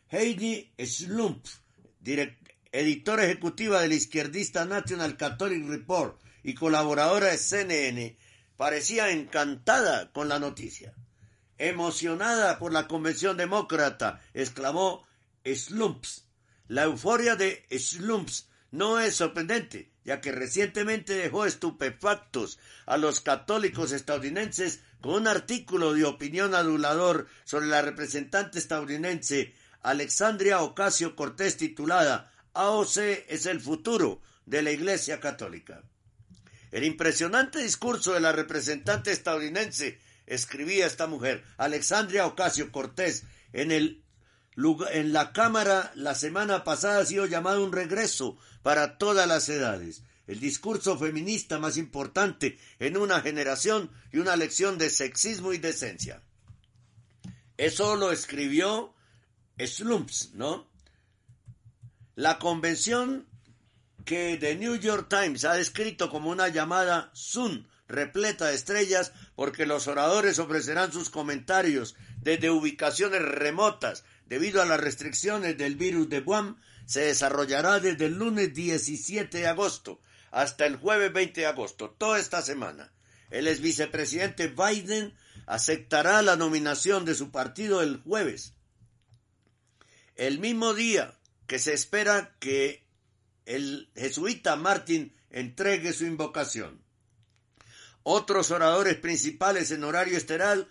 [0.07, 1.45] Heidi Slump,
[2.71, 8.17] editora ejecutiva del izquierdista National Catholic Report y colaboradora de CNN,
[8.55, 10.93] parecía encantada con la noticia.
[11.57, 15.05] Emocionada por la convención demócrata, exclamó
[15.43, 16.25] Slumps.
[16.67, 23.91] La euforia de Slumps no es sorprendente, ya que recientemente dejó estupefactos a los católicos
[23.91, 32.31] estadounidenses con un artículo de opinión adulador sobre la representante estadounidense Alexandria Ocasio Cortés titulada
[32.53, 32.97] AOC
[33.27, 35.83] es el futuro de la Iglesia Católica.
[36.71, 43.23] El impresionante discurso de la representante estadounidense, escribía esta mujer, Alexandria Ocasio Cortés,
[43.53, 44.03] en, el,
[44.91, 50.03] en la Cámara la semana pasada ha sido llamado un regreso para todas las edades,
[50.27, 56.21] el discurso feminista más importante en una generación y una lección de sexismo y decencia.
[57.55, 58.93] Eso lo escribió
[59.65, 60.69] Slumps, ¿no?
[62.15, 63.27] La convención
[64.05, 69.65] que The New York Times ha descrito como una llamada Sun repleta de estrellas porque
[69.65, 76.19] los oradores ofrecerán sus comentarios desde ubicaciones remotas debido a las restricciones del virus de
[76.19, 80.01] Wuhan se desarrollará desde el lunes 17 de agosto
[80.31, 82.91] hasta el jueves 20 de agosto, toda esta semana.
[83.29, 85.13] El ex vicepresidente Biden
[85.45, 88.53] aceptará la nominación de su partido el jueves,
[90.17, 92.85] el mismo día que se espera que
[93.45, 96.81] el jesuita Martin entregue su invocación.
[98.03, 100.67] Otros oradores principales en horario estelar,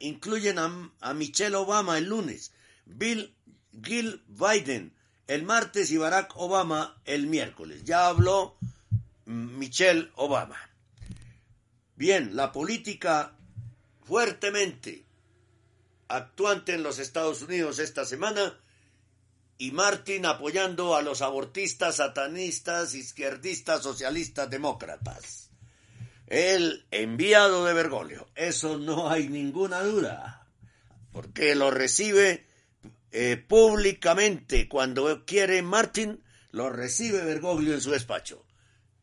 [0.00, 2.52] incluyen a, Michelle Obama el lunes,
[2.84, 3.34] Bill
[3.82, 4.94] Gil Biden
[5.26, 7.84] el martes y Barack Obama el miércoles.
[7.84, 8.56] Ya habló
[9.24, 10.56] Michelle Obama.
[11.96, 13.36] Bien, la política
[14.04, 15.05] fuertemente
[16.08, 18.58] actuante en los Estados Unidos esta semana
[19.58, 25.50] y Martin apoyando a los abortistas, satanistas, izquierdistas, socialistas, demócratas.
[26.26, 30.46] El enviado de Bergoglio, eso no hay ninguna duda,
[31.12, 32.46] porque lo recibe
[33.12, 38.44] eh, públicamente cuando quiere Martin, lo recibe Bergoglio en su despacho.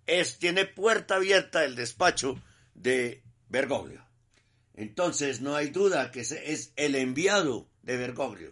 [0.06, 2.40] Es, tiene puerta abierta el despacho
[2.76, 4.06] de Bergoglio.
[4.76, 8.52] Entonces no hay duda que es el enviado de Bergoglio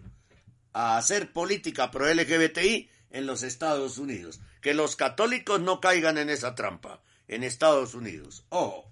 [0.73, 4.39] a hacer política pro LGBTI en los Estados Unidos.
[4.61, 8.45] Que los católicos no caigan en esa trampa en Estados Unidos.
[8.49, 8.91] Ojo,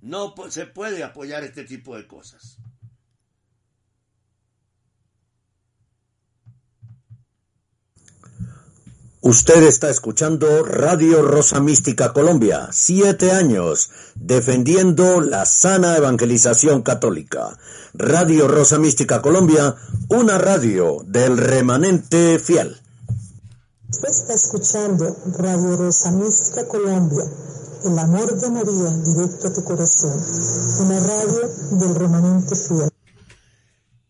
[0.00, 2.58] no se puede apoyar este tipo de cosas.
[9.26, 17.58] Usted está escuchando Radio Rosa Mística Colombia, siete años, defendiendo la sana evangelización católica.
[17.94, 19.76] Radio Rosa Mística Colombia,
[20.10, 22.76] una radio del remanente fiel.
[23.88, 27.24] Usted está escuchando Radio Rosa Mística Colombia,
[27.86, 30.22] el amor de María directo a tu corazón,
[30.80, 31.48] una radio
[31.78, 32.90] del remanente fiel.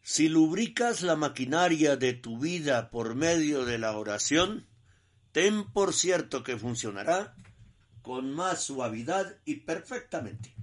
[0.03, 4.67] Si lubricas la maquinaria de tu vida por medio de la oración,
[5.35, 7.35] ten por cierto que funcionará
[8.03, 10.55] con más suavidad y perfectamente.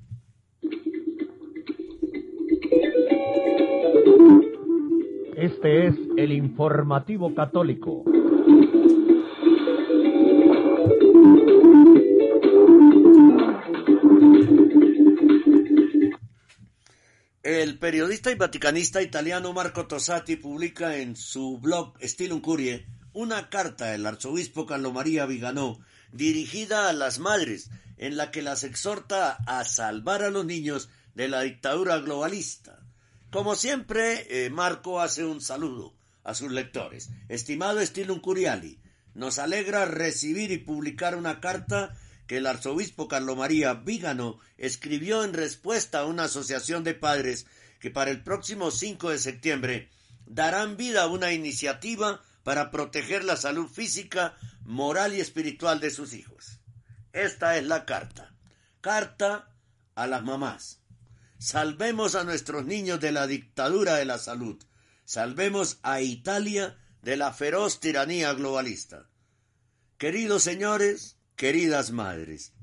[5.36, 8.06] Este es el informativo católico.
[17.44, 23.86] El periodista y vaticanista italiano Marco Tosati publica en su blog Stilum Curie una carta
[23.86, 25.80] del arzobispo Carlo María Viganó
[26.12, 31.28] dirigida a las madres en la que las exhorta a salvar a los niños de
[31.28, 32.80] la dictadura globalista.
[33.32, 35.94] Como siempre, eh, Marco hace un saludo
[36.24, 37.10] a sus lectores.
[37.30, 38.80] Estimado Stilum Curiali,
[39.14, 41.98] nos alegra recibir y publicar una carta
[42.28, 47.46] que el arzobispo Carlo María Vígano escribió en respuesta a una asociación de padres
[47.80, 49.90] que para el próximo 5 de septiembre
[50.26, 56.14] darán vida a una iniciativa para proteger la salud física, moral y espiritual de sus
[56.14, 56.60] hijos.
[57.14, 58.36] Esta es la carta.
[58.80, 59.50] Carta
[59.96, 60.82] a las mamás.
[61.38, 64.64] Salvemos a nuestros niños de la dictadura de la salud.
[65.06, 69.10] Salvemos a Italia de la feroz tiranía globalista.
[69.98, 72.54] Queridos señores, queridas madres,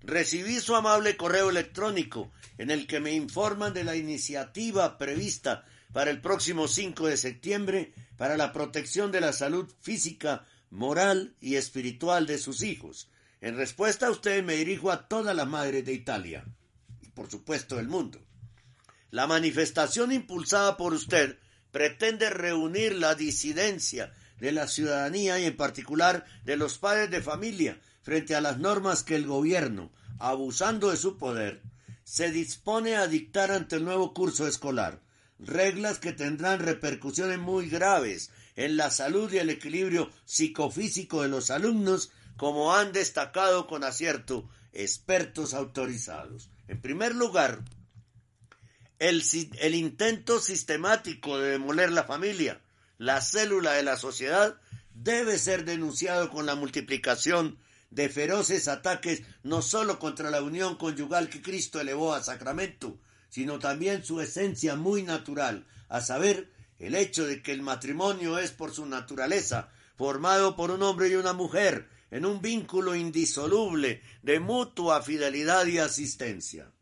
[0.00, 6.10] recibí su amable correo electrónico en el que me informan de la iniciativa prevista para
[6.10, 7.92] el próximo 5 de septiembre
[8.22, 13.10] para la protección de la salud física, moral y espiritual de sus hijos.
[13.40, 16.44] En respuesta a usted me dirijo a todas las madres de Italia
[17.00, 18.20] y por supuesto del mundo.
[19.10, 21.36] La manifestación impulsada por usted
[21.72, 27.80] pretende reunir la disidencia de la ciudadanía y en particular de los padres de familia
[28.02, 31.60] frente a las normas que el gobierno, abusando de su poder,
[32.04, 35.00] se dispone a dictar ante el nuevo curso escolar,
[35.46, 41.50] reglas que tendrán repercusiones muy graves en la salud y el equilibrio psicofísico de los
[41.50, 46.50] alumnos, como han destacado con acierto expertos autorizados.
[46.68, 47.62] En primer lugar,
[48.98, 52.60] el, intento sistemático de demoler la familia,
[52.98, 54.56] la célula de la sociedad,
[54.94, 57.58] debe ser denunciado con la multiplicación
[57.90, 62.98] de feroces ataques no sólo contra la unión conyugal que Cristo elevó a sacramento,
[63.32, 68.50] sino también su esencia muy natural, a saber, el hecho de que el matrimonio es
[68.50, 74.38] por su naturaleza formado por un hombre y una mujer en un vínculo indisoluble de
[74.38, 76.72] mutua fidelidad y asistencia.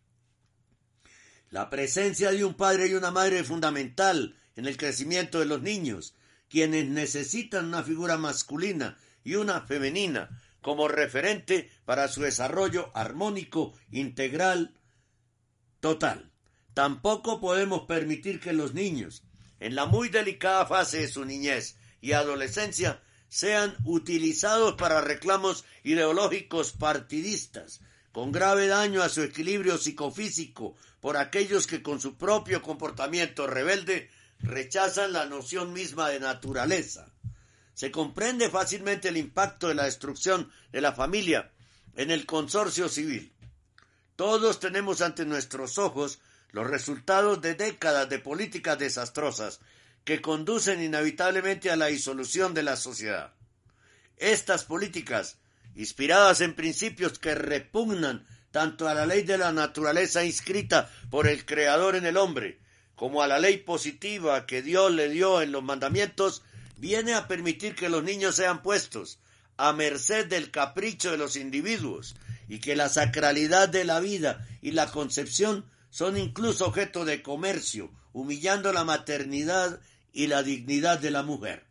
[1.51, 5.62] La presencia de un padre y una madre es fundamental en el crecimiento de los
[5.62, 6.16] niños,
[6.48, 14.74] quienes necesitan una figura masculina y una femenina como referente para su desarrollo armónico, integral,
[15.78, 16.29] total.
[16.74, 19.22] Tampoco podemos permitir que los niños,
[19.58, 26.72] en la muy delicada fase de su niñez y adolescencia, sean utilizados para reclamos ideológicos
[26.72, 27.80] partidistas,
[28.12, 34.10] con grave daño a su equilibrio psicofísico por aquellos que con su propio comportamiento rebelde
[34.40, 37.12] rechazan la noción misma de naturaleza.
[37.74, 41.50] Se comprende fácilmente el impacto de la destrucción de la familia
[41.94, 43.32] en el consorcio civil.
[44.16, 46.20] Todos tenemos ante nuestros ojos
[46.53, 49.61] los resultados de décadas de políticas desastrosas
[50.05, 53.34] que conducen inevitablemente a la disolución de la sociedad.
[54.16, 55.38] Estas políticas,
[55.74, 61.44] inspiradas en principios que repugnan tanto a la ley de la naturaleza inscrita por el
[61.44, 62.59] Creador en el hombre,
[62.94, 66.42] como a la ley positiva que Dios le dio en los mandamientos,
[66.76, 69.20] viene a permitir que los niños sean puestos
[69.57, 72.16] a merced del capricho de los individuos
[72.48, 77.91] y que la sacralidad de la vida y la concepción son incluso objeto de comercio,
[78.12, 79.80] humillando la maternidad
[80.12, 81.66] y la dignidad de la mujer.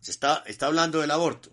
[0.00, 1.52] Se está, está hablando del aborto.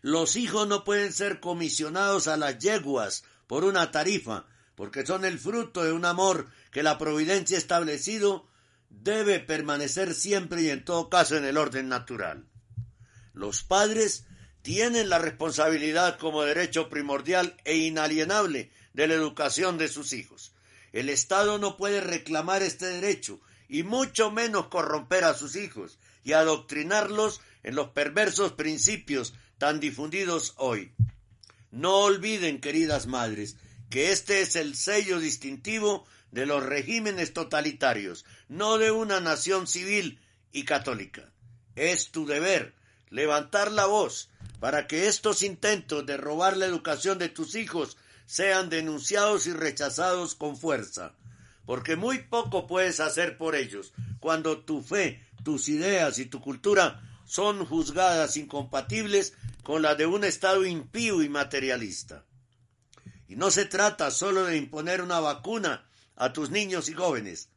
[0.00, 5.38] Los hijos no pueden ser comisionados a las yeguas por una tarifa, porque son el
[5.38, 8.48] fruto de un amor que la providencia ha establecido
[8.88, 12.46] debe permanecer siempre y en todo caso en el orden natural.
[13.32, 14.26] Los padres
[14.62, 20.52] tienen la responsabilidad como derecho primordial e inalienable de la educación de sus hijos.
[20.92, 26.32] El Estado no puede reclamar este derecho y mucho menos corromper a sus hijos y
[26.32, 30.92] adoctrinarlos en los perversos principios tan difundidos hoy.
[31.70, 33.56] No olviden, queridas madres,
[33.88, 40.20] que este es el sello distintivo de los regímenes totalitarios, no de una nación civil
[40.52, 41.30] y católica.
[41.76, 42.74] Es tu deber
[43.10, 47.96] levantar la voz para que estos intentos de robar la educación de tus hijos
[48.30, 51.16] sean denunciados y rechazados con fuerza,
[51.66, 57.02] porque muy poco puedes hacer por ellos cuando tu fe, tus ideas y tu cultura
[57.24, 59.32] son juzgadas incompatibles
[59.64, 62.24] con las de un Estado impío y materialista.
[63.26, 67.48] Y no se trata solo de imponer una vacuna a tus niños y jóvenes,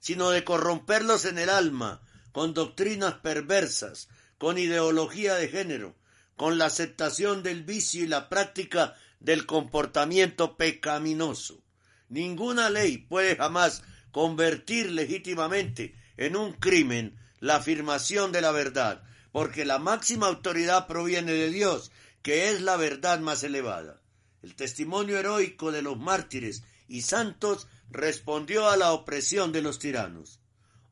[0.00, 5.96] sino de corromperlos en el alma con doctrinas perversas, con ideología de género,
[6.36, 11.62] con la aceptación del vicio y la práctica del comportamiento pecaminoso.
[12.10, 19.02] Ninguna ley puede jamás convertir legítimamente en un crimen la afirmación de la verdad,
[19.32, 21.90] porque la máxima autoridad proviene de Dios,
[22.22, 24.02] que es la verdad más elevada.
[24.42, 30.38] El testimonio heroico de los mártires y santos respondió a la opresión de los tiranos.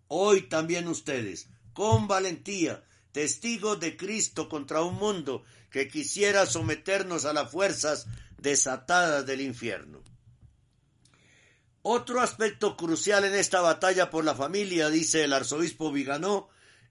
[0.09, 7.33] Hoy también ustedes, con valentía, testigos de Cristo contra un mundo que quisiera someternos a
[7.33, 8.07] las fuerzas
[8.39, 10.03] desatadas del infierno.
[11.81, 16.49] Otro aspecto crucial en esta batalla por la familia, dice el arzobispo Viganó,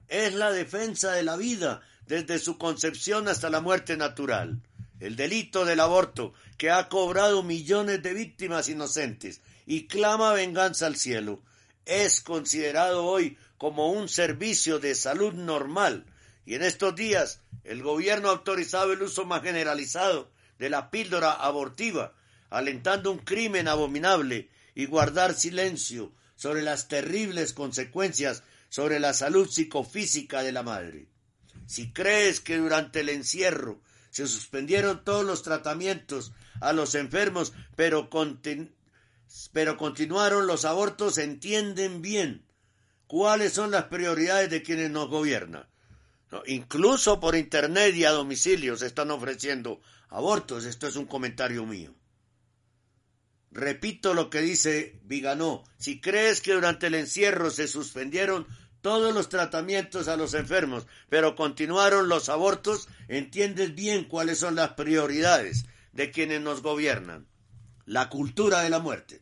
[0.07, 4.61] es la defensa de la vida desde su concepción hasta la muerte natural.
[4.99, 10.97] El delito del aborto, que ha cobrado millones de víctimas inocentes, y clama venganza al
[10.97, 11.41] cielo,
[11.86, 16.05] es considerado hoy como un servicio de salud normal
[16.51, 20.29] Y en estos días el gobierno ha autorizado el uso más generalizado
[20.59, 22.13] de la píldora abortiva,
[22.49, 30.43] alentando un crimen abominable y guardar silencio sobre las terribles consecuencias sobre la salud psicofísica
[30.43, 31.07] de la madre.
[31.67, 33.79] Si crees que durante el encierro
[34.09, 38.09] se suspendieron todos los tratamientos a los enfermos, pero,
[39.53, 42.45] pero continuaron los abortos, entienden bien
[43.07, 45.70] cuáles son las prioridades de quienes nos gobiernan.
[46.45, 50.65] Incluso por internet y a domicilio se están ofreciendo abortos.
[50.65, 51.93] Esto es un comentario mío.
[53.51, 55.63] Repito lo que dice Viganó.
[55.77, 58.47] Si crees que durante el encierro se suspendieron
[58.82, 64.71] todos los tratamientos a los enfermos, pero continuaron los abortos, entiendes bien cuáles son las
[64.73, 67.27] prioridades de quienes nos gobiernan.
[67.86, 69.21] La cultura de la muerte.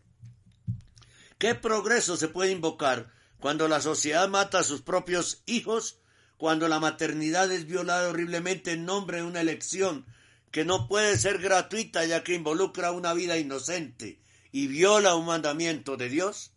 [1.39, 5.99] ¿Qué progreso se puede invocar cuando la sociedad mata a sus propios hijos,
[6.39, 10.05] cuando la maternidad es violada horriblemente en nombre de una elección
[10.51, 14.21] que no puede ser gratuita ya que involucra una vida inocente
[14.53, 16.53] y viola un mandamiento de Dios?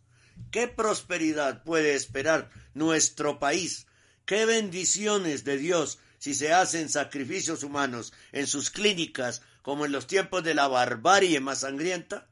[0.51, 3.85] ¿Qué prosperidad puede esperar nuestro país?
[4.25, 10.07] ¿Qué bendiciones de Dios si se hacen sacrificios humanos en sus clínicas como en los
[10.07, 12.29] tiempos de la barbarie más sangrienta?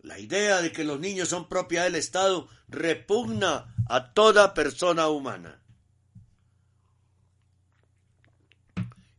[0.00, 5.63] La idea de que los niños son propiedad del Estado repugna a toda persona humana.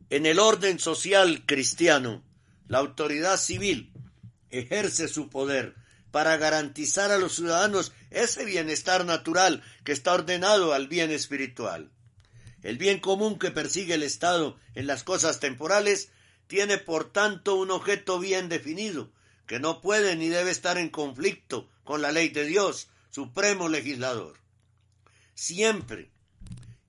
[0.08, 2.22] En el orden social cristiano,
[2.68, 3.92] la autoridad civil
[4.50, 5.74] ejerce su poder
[6.12, 11.90] para garantizar a los ciudadanos ese bienestar natural que está ordenado al bien espiritual.
[12.62, 16.10] El bien común que persigue el Estado en las cosas temporales
[16.46, 19.10] tiene por tanto un objeto bien definido,
[19.46, 24.38] que no puede ni debe estar en conflicto con la ley de Dios, supremo legislador.
[25.34, 26.10] Siempre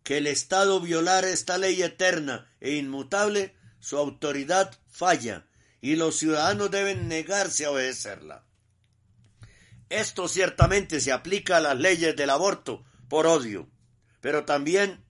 [0.07, 5.47] que el Estado violara esta ley eterna e inmutable, su autoridad falla
[5.81, 8.45] y los ciudadanos deben negarse a obedecerla.
[9.89, 13.69] Esto ciertamente se aplica a las leyes del aborto por odio,
[14.21, 15.03] pero también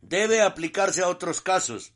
[0.00, 1.92] debe aplicarse a otros casos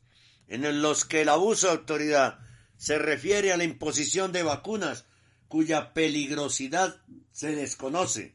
[0.48, 2.40] en los que el abuso de autoridad
[2.76, 5.04] se refiere a la imposición de vacunas
[5.46, 8.34] cuya peligrosidad se desconoce,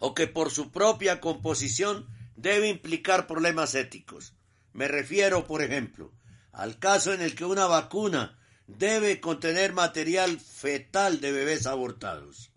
[0.00, 4.34] o que por su propia composición debe implicar problemas éticos.
[4.72, 6.12] Me refiero, por ejemplo,
[6.52, 12.50] al caso en el que una vacuna debe contener material fetal de bebés abortados.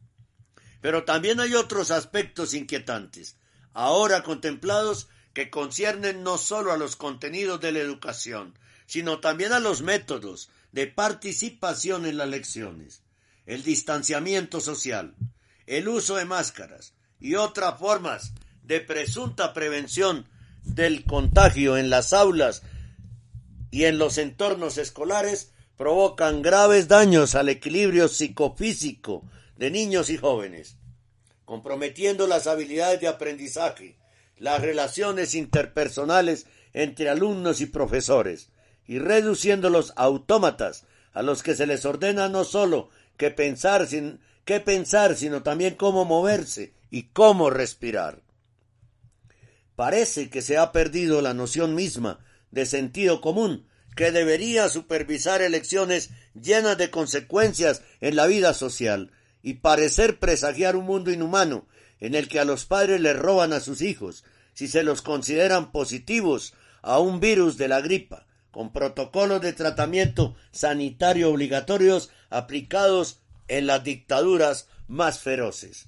[0.81, 3.37] Pero también hay otros aspectos inquietantes,
[3.73, 8.57] ahora contemplados, que conciernen no solo a los contenidos de la educación,
[8.87, 13.03] sino también a los métodos de participación en las lecciones,
[13.45, 15.15] el distanciamiento social,
[15.67, 18.33] el uso de máscaras y otras formas
[18.67, 20.27] de presunta prevención
[20.61, 22.63] del contagio en las aulas
[23.71, 29.23] y en los entornos escolares provocan graves daños al equilibrio psicofísico
[29.55, 30.75] de niños y jóvenes,
[31.45, 33.95] comprometiendo las habilidades de aprendizaje,
[34.37, 38.49] las relaciones interpersonales entre alumnos y profesores,
[38.85, 43.87] y reduciendo los autómatas a los que se les ordena no solo que pensar,
[44.65, 48.26] pensar, sino también cómo moverse y cómo respirar.
[49.77, 52.17] Parece que se ha perdido la noción misma
[52.49, 59.11] de sentido común que debería supervisar elecciones llenas de consecuencias en la vida social
[59.43, 61.67] y parecer presagiar un mundo inhumano
[61.99, 64.23] en el que a los padres les roban a sus hijos
[64.55, 70.35] si se los consideran positivos a un virus de la gripa con protocolos de tratamiento
[70.49, 75.85] sanitario obligatorios aplicados en las dictaduras más feroces.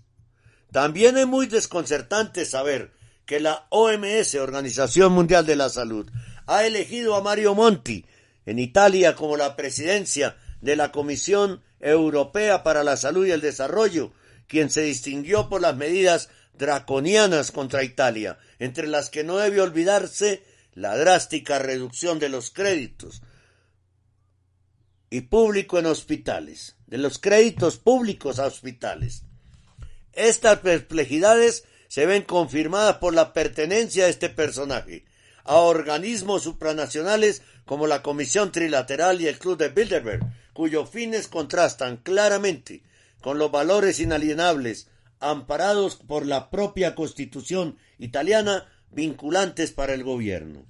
[0.71, 2.98] También es muy desconcertante saber
[3.29, 6.09] que la OMS, Organización Mundial de la Salud,
[6.47, 8.03] ha elegido a Mario Monti
[8.47, 14.13] en Italia como la presidencia de la Comisión Europea para la Salud y el Desarrollo,
[14.47, 20.41] quien se distinguió por las medidas draconianas contra Italia, entre las que no debe olvidarse
[20.73, 23.21] la drástica reducción de los créditos
[25.11, 29.21] y público en hospitales, de los créditos públicos a hospitales.
[30.13, 35.03] Estas perplejidades se ven confirmadas por la pertenencia de este personaje
[35.43, 40.21] a organismos supranacionales como la Comisión Trilateral y el Club de Bilderberg,
[40.53, 42.83] cuyos fines contrastan claramente
[43.21, 44.87] con los valores inalienables
[45.19, 50.65] amparados por la propia Constitución italiana vinculantes para el gobierno.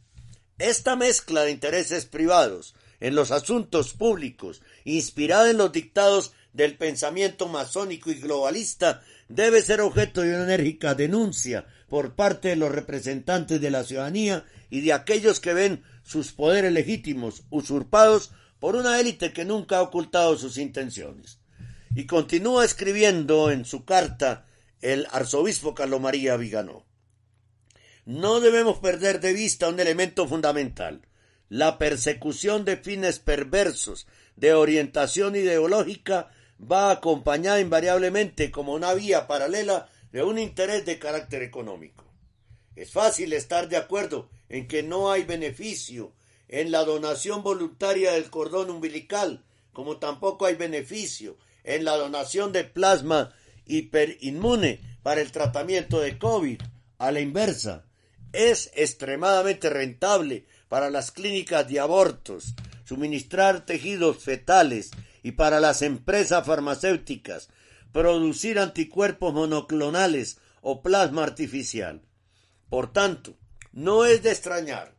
[0.58, 7.48] Esta mezcla de intereses privados en los asuntos públicos, inspirada en los dictados del pensamiento
[7.48, 13.62] masónico y globalista, debe ser objeto de una enérgica denuncia por parte de los representantes
[13.62, 19.32] de la ciudadanía y de aquellos que ven sus poderes legítimos usurpados por una élite
[19.32, 21.40] que nunca ha ocultado sus intenciones.
[21.96, 24.46] Y continúa escribiendo en su carta
[24.82, 26.86] el arzobispo Carlos María Viganó.
[28.06, 31.02] No debemos perder de vista un elemento fundamental,
[31.50, 39.89] la persecución de fines perversos de orientación ideológica va acompañada invariablemente como una vía paralela
[40.12, 42.05] de un interés de carácter económico.
[42.76, 46.14] Es fácil estar de acuerdo en que no hay beneficio
[46.47, 49.43] en la donación voluntaria del cordón umbilical,
[49.74, 53.34] como tampoco hay beneficio en la donación de plasma
[53.66, 56.62] hiperinmune para el tratamiento de COVID.
[56.97, 57.86] A la inversa,
[58.34, 62.55] es extremadamente rentable para las clínicas de abortos
[62.86, 64.91] suministrar tejidos fetales
[65.24, 67.50] y para las empresas farmacéuticas
[67.92, 72.02] producir anticuerpos monoclonales o plasma artificial.
[72.70, 73.36] Por tanto,
[73.72, 74.96] no es de extrañar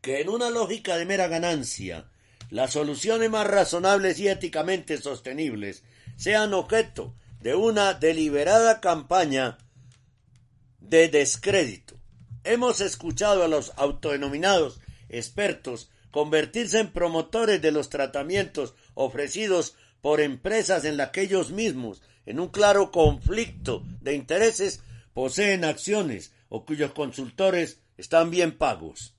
[0.00, 2.10] que en una lógica de mera ganancia,
[2.50, 5.82] las soluciones más razonables y éticamente sostenibles
[6.16, 9.58] sean objeto de una deliberada campaña
[10.80, 11.96] de descrédito.
[12.44, 20.84] Hemos escuchado a los autodenominados expertos convertirse en promotores de los tratamientos ofrecidos por empresas
[20.84, 24.82] en las que ellos mismos, en un claro conflicto de intereses,
[25.14, 29.14] poseen acciones o cuyos consultores están bien pagos.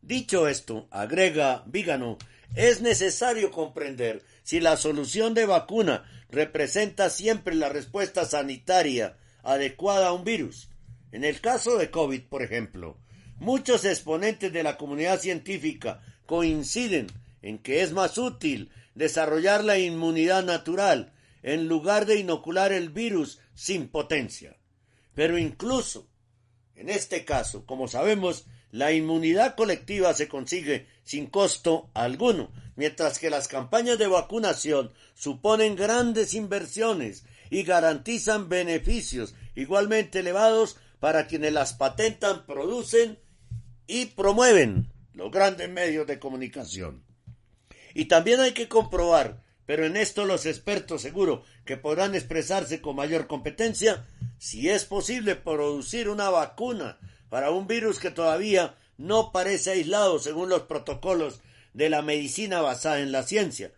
[0.00, 2.18] Dicho esto, agrega Vígano,
[2.54, 10.12] es necesario comprender si la solución de vacuna representa siempre la respuesta sanitaria adecuada a
[10.12, 10.68] un virus.
[11.10, 12.96] En el caso de COVID, por ejemplo,
[13.38, 17.08] muchos exponentes de la comunidad científica coinciden
[17.42, 21.12] en que es más útil desarrollar la inmunidad natural
[21.42, 24.56] en lugar de inocular el virus sin potencia.
[25.14, 26.10] Pero incluso
[26.80, 33.28] en este caso, como sabemos, la inmunidad colectiva se consigue sin costo alguno, mientras que
[33.28, 41.74] las campañas de vacunación suponen grandes inversiones y garantizan beneficios igualmente elevados para quienes las
[41.74, 43.18] patentan, producen
[43.86, 47.04] y promueven los grandes medios de comunicación.
[47.94, 52.96] Y también hay que comprobar, pero en esto los expertos seguro que podrán expresarse con
[52.96, 54.06] mayor competencia,
[54.38, 60.48] si es posible producir una vacuna para un virus que todavía no parece aislado según
[60.48, 61.40] los protocolos
[61.72, 63.72] de la medicina basada en la ciencia,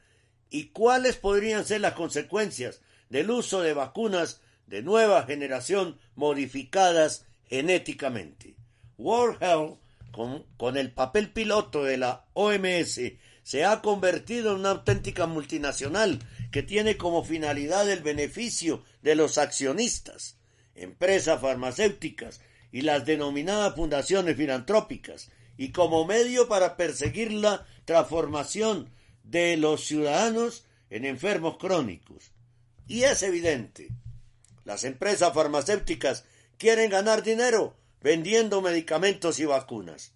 [0.50, 8.56] y cuáles podrían ser las consecuencias del uso de vacunas de nueva generación modificadas genéticamente.
[8.96, 9.78] World Health,
[10.10, 12.98] con, con el papel piloto de la OMS
[13.42, 16.20] se ha convertido en una auténtica multinacional
[16.50, 20.36] que tiene como finalidad el beneficio de los accionistas,
[20.74, 22.40] empresas farmacéuticas
[22.70, 28.90] y las denominadas fundaciones filantrópicas, y como medio para perseguir la transformación
[29.22, 32.32] de los ciudadanos en enfermos crónicos.
[32.86, 33.88] Y es evidente,
[34.64, 36.24] las empresas farmacéuticas
[36.58, 40.12] quieren ganar dinero vendiendo medicamentos y vacunas.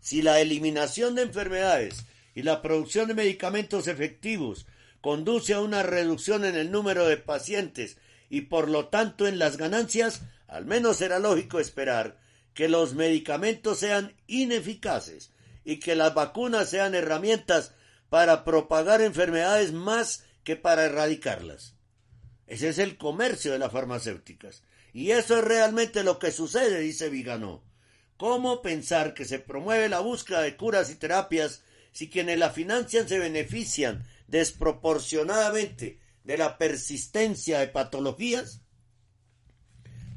[0.00, 2.04] Si la eliminación de enfermedades
[2.34, 4.66] y la producción de medicamentos efectivos
[5.00, 9.56] conduce a una reducción en el número de pacientes y por lo tanto en las
[9.56, 12.18] ganancias, al menos será lógico esperar
[12.54, 15.32] que los medicamentos sean ineficaces
[15.64, 17.74] y que las vacunas sean herramientas
[18.08, 21.74] para propagar enfermedades más que para erradicarlas.
[22.46, 24.64] Ese es el comercio de las farmacéuticas.
[24.92, 27.62] Y eso es realmente lo que sucede, dice Viganó.
[28.16, 31.62] ¿Cómo pensar que se promueve la búsqueda de curas y terapias
[31.92, 38.60] si quienes la financian se benefician desproporcionadamente de la persistencia de patologías?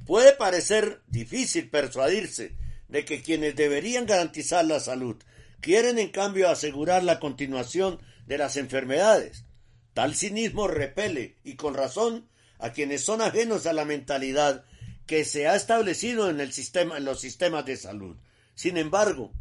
[0.05, 2.55] Puede parecer difícil persuadirse
[2.89, 5.15] de que quienes deberían garantizar la salud
[5.61, 9.45] quieren en cambio asegurar la continuación de las enfermedades.
[9.93, 12.28] Tal cinismo repele, y con razón,
[12.59, 14.65] a quienes son ajenos a la mentalidad
[15.05, 18.17] que se ha establecido en, el sistema, en los sistemas de salud.
[18.55, 19.32] Sin embargo,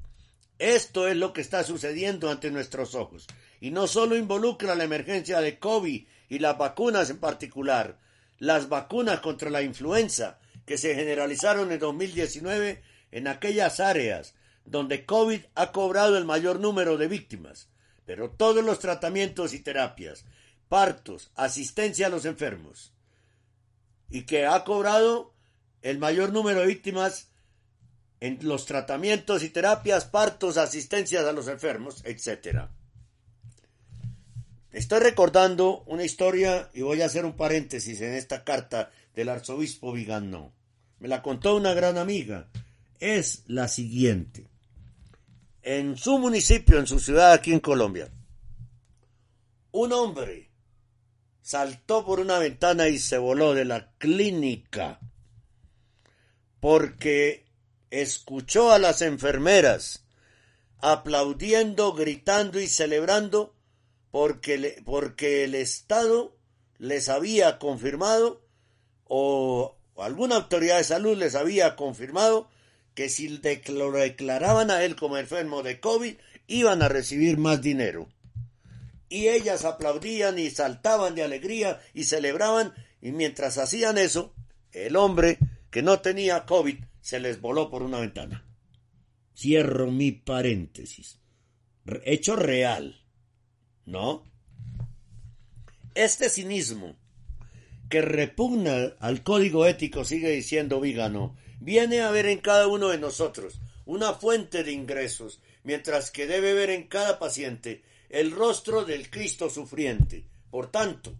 [0.63, 3.27] esto es lo que está sucediendo ante nuestros ojos,
[3.61, 7.99] y no solo involucra la emergencia de COVID y las vacunas en particular,
[8.39, 14.35] las vacunas contra la influenza que se generalizaron en 2019 en aquellas áreas
[14.65, 17.69] donde COVID ha cobrado el mayor número de víctimas,
[18.07, 20.25] pero todos los tratamientos y terapias,
[20.69, 22.93] partos, asistencia a los enfermos,
[24.09, 25.35] y que ha cobrado
[25.83, 27.32] el mayor número de víctimas
[28.23, 32.69] en los tratamientos y terapias, partos, asistencias a los enfermos, etc.
[34.71, 39.93] Estoy recordando una historia y voy a hacer un paréntesis en esta carta del arzobispo
[39.93, 40.53] Vigano.
[41.01, 42.49] me la contó una gran amiga,
[43.01, 44.47] es la siguiente.
[45.63, 48.09] En su municipio, en su ciudad aquí en Colombia,
[49.73, 50.49] un hombre
[51.41, 55.01] saltó por una ventana y se voló de la clínica
[56.61, 57.43] porque
[57.93, 60.03] escuchó a las enfermeras
[60.79, 63.55] aplaudiendo, gritando y celebrando
[64.11, 66.35] porque, porque el Estado
[66.79, 68.43] les había confirmado
[69.05, 72.49] o alguna autoridad de salud les había confirmado
[72.95, 73.29] que si
[73.69, 76.15] lo declaraban a él como enfermo de COVID,
[76.47, 78.09] iban a recibir más dinero.
[79.11, 82.73] Y ellas aplaudían y saltaban de alegría y celebraban,
[83.03, 84.35] y mientras hacían eso,
[84.73, 85.39] el hombre
[85.71, 88.47] que no tenía COVID se les voló por una ventana.
[89.37, 91.19] Cierro mi paréntesis.
[92.05, 93.05] Hecho real.
[93.85, 94.25] ¿No?
[95.95, 96.97] Este cinismo
[97.91, 102.99] que repugna al código ético, sigue diciendo Vígano, viene a ver en cada uno de
[102.99, 109.11] nosotros una fuente de ingresos, mientras que debe ver en cada paciente el rostro del
[109.11, 110.25] Cristo sufriente.
[110.51, 111.15] Por tanto,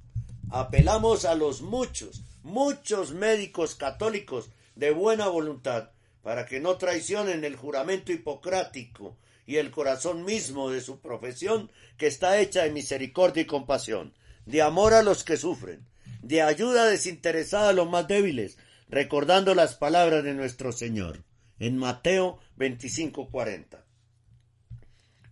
[0.51, 5.91] apelamos a los muchos, muchos médicos católicos de buena voluntad
[6.23, 9.17] para que no traicionen el juramento hipocrático
[9.47, 14.15] y el corazón mismo de su profesión que está hecha de misericordia y compasión,
[14.47, 15.87] de amor a los que sufren,
[16.23, 18.57] de ayuda desinteresada a los más débiles,
[18.89, 21.25] recordando las palabras de nuestro Señor
[21.59, 23.85] en Mateo 25:40.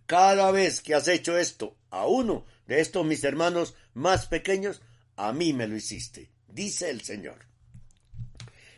[0.05, 4.81] Cada vez que has hecho esto a uno de estos mis hermanos más pequeños,
[5.15, 7.50] a mí me lo hiciste, dice el Señor.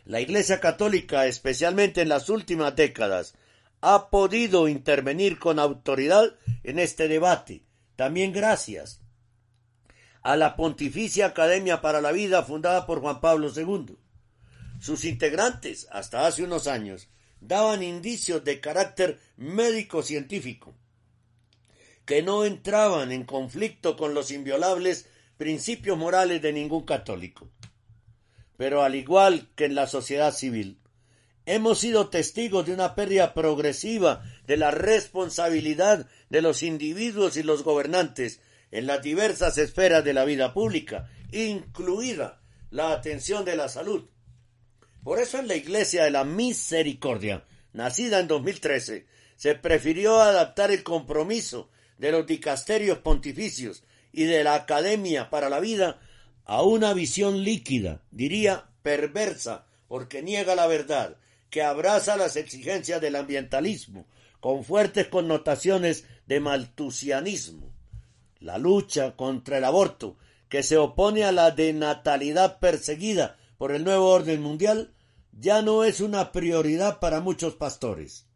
[0.04, 3.34] La Iglesia Católica, especialmente en las últimas décadas,
[3.80, 7.62] ha podido intervenir con autoridad en este debate,
[7.96, 9.00] también gracias
[10.20, 13.96] a la Pontificia Academia para la Vida fundada por Juan Pablo II.
[14.78, 17.08] Sus integrantes, hasta hace unos años,
[17.40, 20.74] daban indicios de carácter médico-científico,
[22.04, 27.48] que no entraban en conflicto con los inviolables principios morales de ningún católico.
[28.56, 30.78] Pero al igual que en la sociedad civil,
[31.46, 37.62] hemos sido testigos de una pérdida progresiva de la responsabilidad de los individuos y los
[37.62, 38.40] gobernantes
[38.70, 42.40] en las diversas esferas de la vida pública, incluida
[42.70, 44.08] la atención de la salud,
[45.04, 47.44] por eso en la Iglesia de la Misericordia,
[47.74, 54.54] nacida en 2013, se prefirió adaptar el compromiso de los dicasterios pontificios y de la
[54.54, 56.00] Academia para la Vida
[56.44, 61.16] a una visión líquida, diría perversa, porque niega la verdad,
[61.50, 64.06] que abraza las exigencias del ambientalismo,
[64.40, 67.72] con fuertes connotaciones de maltusianismo.
[68.40, 70.16] La lucha contra el aborto,
[70.48, 74.92] que se opone a la denatalidad perseguida por el nuevo orden mundial,
[75.32, 78.26] ya no es una prioridad para muchos pastores.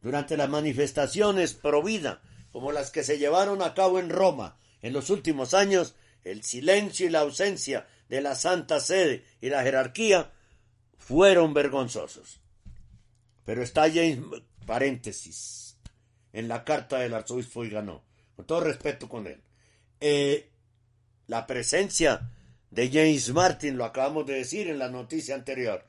[0.00, 4.92] Durante las manifestaciones pro vida, como las que se llevaron a cabo en Roma en
[4.92, 5.94] los últimos años,
[6.30, 10.32] el silencio y la ausencia de la Santa Sede y la jerarquía
[10.96, 12.40] fueron vergonzosos.
[13.44, 14.20] Pero está James,
[14.66, 15.78] paréntesis,
[16.32, 18.04] en la carta del arzobispo y ganó,
[18.36, 19.42] con todo respeto con él.
[20.00, 20.50] Eh,
[21.26, 22.30] la presencia
[22.70, 25.86] de James Martin, lo acabamos de decir en la noticia anterior,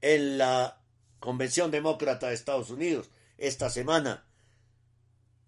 [0.00, 0.80] en la
[1.20, 4.24] Convención Demócrata de Estados Unidos esta semana.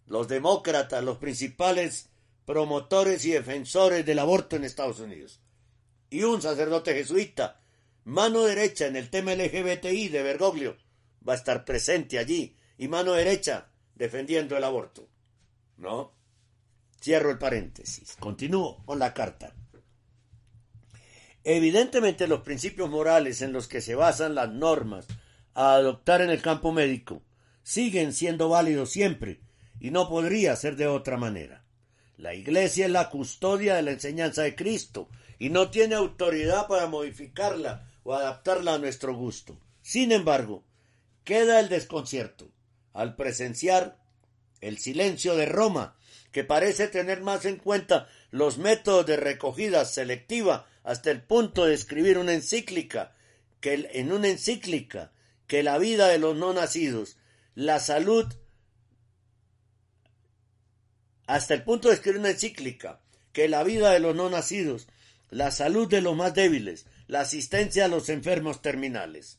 [0.07, 2.09] Los demócratas, los principales
[2.49, 5.43] promotores y defensores del aborto en Estados Unidos.
[6.09, 7.61] Y un sacerdote jesuita,
[8.05, 10.79] mano derecha en el tema LGBTI de Bergoglio,
[11.29, 15.11] va a estar presente allí y mano derecha defendiendo el aborto.
[15.77, 16.15] ¿No?
[17.03, 18.17] Cierro el paréntesis.
[18.19, 19.55] Continúo con la carta.
[21.45, 25.07] Evidentemente los principios morales en los que se basan las normas
[25.53, 27.21] a adoptar en el campo médico
[27.63, 29.43] siguen siendo válidos siempre
[29.81, 31.58] y no podría ser de otra manera.
[32.19, 35.09] La Iglesia es la custodia de la enseñanza de Cristo
[35.39, 39.61] y no tiene autoridad para modificarla o adaptarla a nuestro gusto.
[39.83, 40.65] Sin embargo,
[41.23, 42.51] queda el desconcierto
[42.93, 44.03] al presenciar
[44.61, 45.97] el silencio de Roma,
[46.33, 51.75] que parece tener más en cuenta los métodos de recogida selectiva hasta el punto de
[51.75, 53.15] escribir una encíclica,
[53.61, 55.13] que en una encíclica,
[55.47, 57.17] que la vida de los no nacidos,
[57.55, 58.27] la salud,
[61.29, 63.01] hasta el punto de escribir una encíclica,
[63.33, 64.89] que la vida de los no nacidos,
[65.31, 69.39] la salud de los más débiles, la asistencia a los enfermos terminales.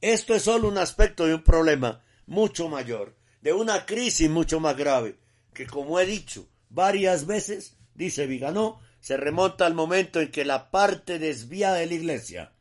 [0.00, 4.76] Esto es solo un aspecto de un problema mucho mayor, de una crisis mucho más
[4.76, 5.18] grave,
[5.52, 10.70] que como he dicho varias veces, dice Viganó, se remonta al momento en que la
[10.70, 12.52] parte desviada de la Iglesia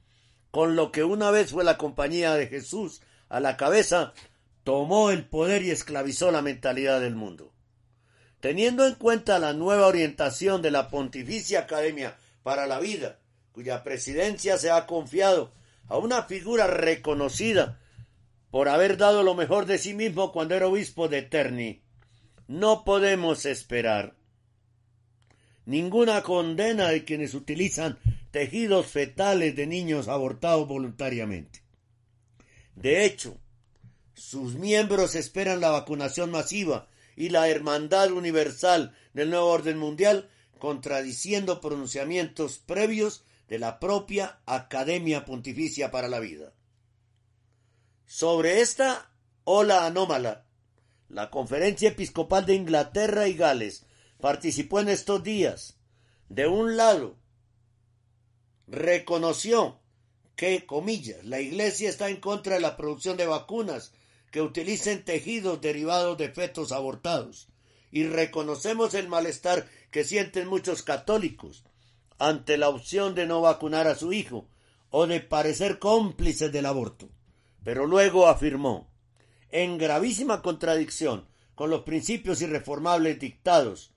[0.51, 4.13] con lo que una vez fue la compañía de Jesús a la cabeza,
[4.67, 7.53] tomó el poder y esclavizó la mentalidad del mundo.
[8.41, 13.17] Teniendo en cuenta la nueva orientación de la Pontificia Academia para la Vida,
[13.53, 15.53] cuya presidencia se ha confiado
[15.87, 17.79] a una figura reconocida
[18.51, 21.81] por haber dado lo mejor de sí mismo cuando era obispo de Terni,
[22.49, 24.15] no podemos esperar
[25.63, 27.99] ninguna condena de quienes utilizan
[28.31, 31.61] tejidos fetales de niños abortados voluntariamente.
[32.75, 33.37] De hecho,
[34.17, 41.61] sus miembros esperan la vacunación masiva y la hermandad universal del nuevo orden mundial, contradiciendo
[41.61, 46.51] pronunciamientos previos de la propia Academia Pontificia para la Vida.
[48.07, 49.11] Sobre esta
[49.43, 50.45] ola anómala,
[51.09, 53.85] la Conferencia Episcopal de Inglaterra y Gales
[54.19, 55.77] participó en estos días.
[56.27, 57.17] De un lado,
[58.65, 59.79] reconoció
[60.35, 63.93] que, comillas, la Iglesia está en contra de la producción de vacunas
[64.31, 67.49] que utilicen tejidos derivados de fetos abortados
[67.91, 71.63] y reconocemos el malestar que sienten muchos católicos
[72.19, 74.49] ante la opción de no vacunar a su hijo
[74.89, 77.09] o de parecer cómplices del aborto.
[77.63, 78.89] Pero luego afirmó,
[79.49, 83.93] en gravísima contradicción con los principios irreformables dictados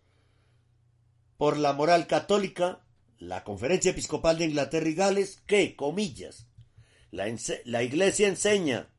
[1.36, 2.84] por la moral católica,
[3.18, 6.46] la Conferencia Episcopal de Inglaterra y Gales, que, comillas,
[7.10, 7.26] la,
[7.64, 8.89] la Iglesia enseña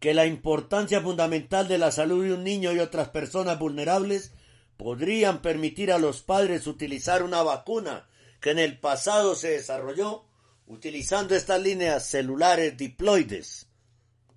[0.00, 4.32] que la importancia fundamental de la salud de un niño y otras personas vulnerables
[4.76, 8.08] podrían permitir a los padres utilizar una vacuna
[8.40, 10.24] que en el pasado se desarrolló
[10.66, 13.66] utilizando estas líneas celulares diploides.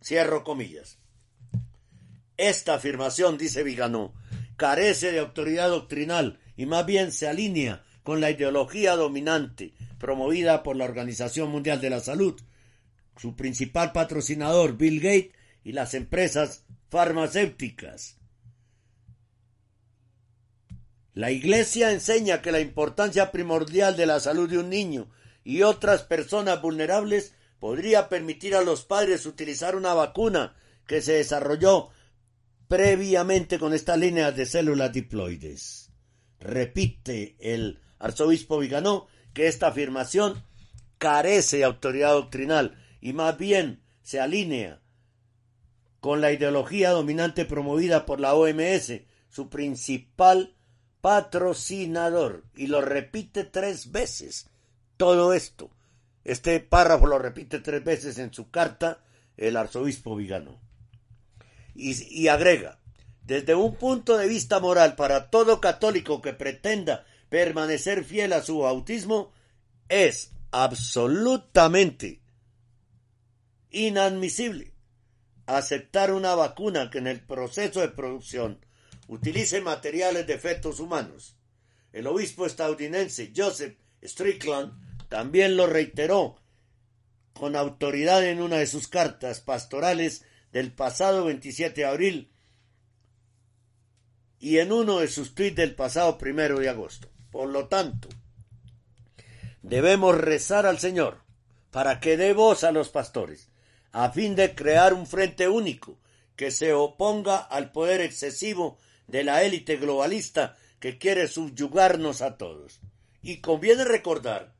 [0.03, 0.97] Cierro comillas.
[2.37, 4.13] Esta afirmación, dice Viganó,
[4.57, 10.75] carece de autoridad doctrinal y más bien se alinea con la ideología dominante promovida por
[10.75, 12.41] la Organización Mundial de la Salud,
[13.17, 15.31] su principal patrocinador, Bill Gates,
[15.63, 18.17] y las empresas farmacéuticas.
[21.13, 25.09] La Iglesia enseña que la importancia primordial de la salud de un niño
[25.43, 30.55] y otras personas vulnerables podría permitir a los padres utilizar una vacuna
[30.87, 31.89] que se desarrolló
[32.67, 35.91] previamente con estas líneas de células diploides.
[36.39, 40.43] Repite el arzobispo Viganó que esta afirmación
[40.97, 44.81] carece de autoridad doctrinal y más bien se alinea
[46.01, 50.55] con la ideología dominante promovida por la OMS, su principal
[50.99, 54.49] patrocinador, y lo repite tres veces.
[54.97, 55.69] Todo esto,
[56.23, 59.03] este párrafo lo repite tres veces en su carta
[59.37, 60.59] el arzobispo Vigano.
[61.75, 62.79] Y, y agrega,
[63.23, 68.59] desde un punto de vista moral para todo católico que pretenda permanecer fiel a su
[68.59, 69.31] bautismo,
[69.87, 72.21] es absolutamente
[73.69, 74.70] inadmisible
[75.57, 78.65] aceptar una vacuna que en el proceso de producción
[79.07, 81.35] utilice materiales de fetos humanos.
[81.91, 84.73] El obispo estadounidense Joseph Strickland
[85.09, 86.37] también lo reiteró
[87.33, 92.31] con autoridad en una de sus cartas pastorales del pasado 27 de abril
[94.39, 97.09] y en uno de sus tweets del pasado primero de agosto.
[97.29, 98.09] Por lo tanto,
[99.61, 101.21] debemos rezar al Señor
[101.71, 103.50] para que dé voz a los pastores
[103.91, 105.97] a fin de crear un frente único
[106.35, 108.77] que se oponga al poder excesivo
[109.07, 112.79] de la élite globalista que quiere subyugarnos a todos.
[113.21, 114.53] Y conviene recordar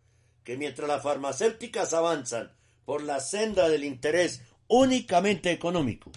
[0.44, 2.52] que mientras las farmacéuticas avanzan
[2.86, 6.12] por la senda del interés únicamente económico,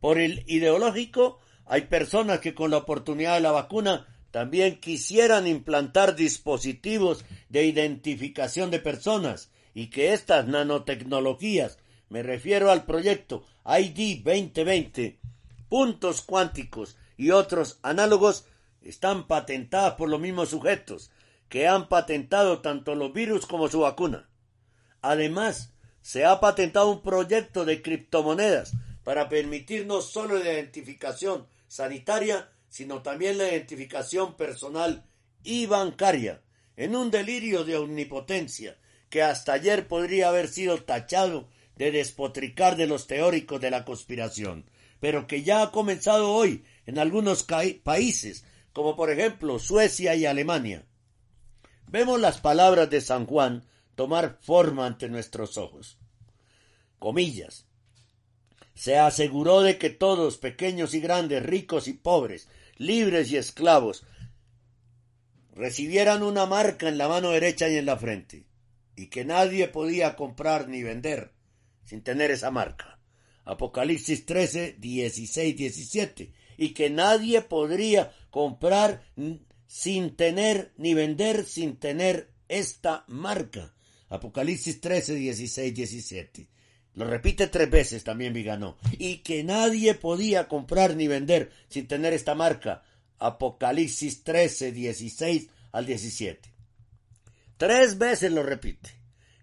[0.00, 6.14] por el ideológico, hay personas que con la oportunidad de la vacuna también quisieran implantar
[6.14, 11.78] dispositivos de identificación de personas y que estas nanotecnologías
[12.08, 15.18] me refiero al proyecto ID 2020,
[15.68, 18.46] puntos cuánticos y otros análogos
[18.82, 21.10] están patentadas por los mismos sujetos
[21.48, 24.28] que han patentado tanto los virus como su vacuna.
[25.02, 25.72] Además,
[26.02, 28.72] se ha patentado un proyecto de criptomonedas
[29.04, 35.04] para permitir no solo la identificación sanitaria, sino también la identificación personal
[35.42, 36.42] y bancaria,
[36.76, 38.76] en un delirio de omnipotencia
[39.10, 41.48] que hasta ayer podría haber sido tachado
[41.78, 44.68] de despotricar de los teóricos de la conspiración,
[44.98, 47.46] pero que ya ha comenzado hoy en algunos
[47.84, 50.84] países, como por ejemplo Suecia y Alemania.
[51.86, 53.64] Vemos las palabras de San Juan
[53.94, 55.98] tomar forma ante nuestros ojos.
[56.98, 57.64] Comillas.
[58.74, 64.04] Se aseguró de que todos, pequeños y grandes, ricos y pobres, libres y esclavos,
[65.54, 68.46] recibieran una marca en la mano derecha y en la frente.
[68.96, 71.37] y que nadie podía comprar ni vender
[71.88, 72.98] sin tener esa marca.
[73.46, 76.32] Apocalipsis 13, 16, 17.
[76.58, 79.02] Y que nadie podría comprar
[79.66, 83.72] sin tener ni vender sin tener esta marca.
[84.10, 86.48] Apocalipsis 13, 16, 17.
[86.94, 88.76] Lo repite tres veces también Viganó.
[88.98, 92.82] Y que nadie podía comprar ni vender sin tener esta marca.
[93.18, 96.52] Apocalipsis 13, 16 al 17.
[97.56, 98.90] Tres veces lo repite.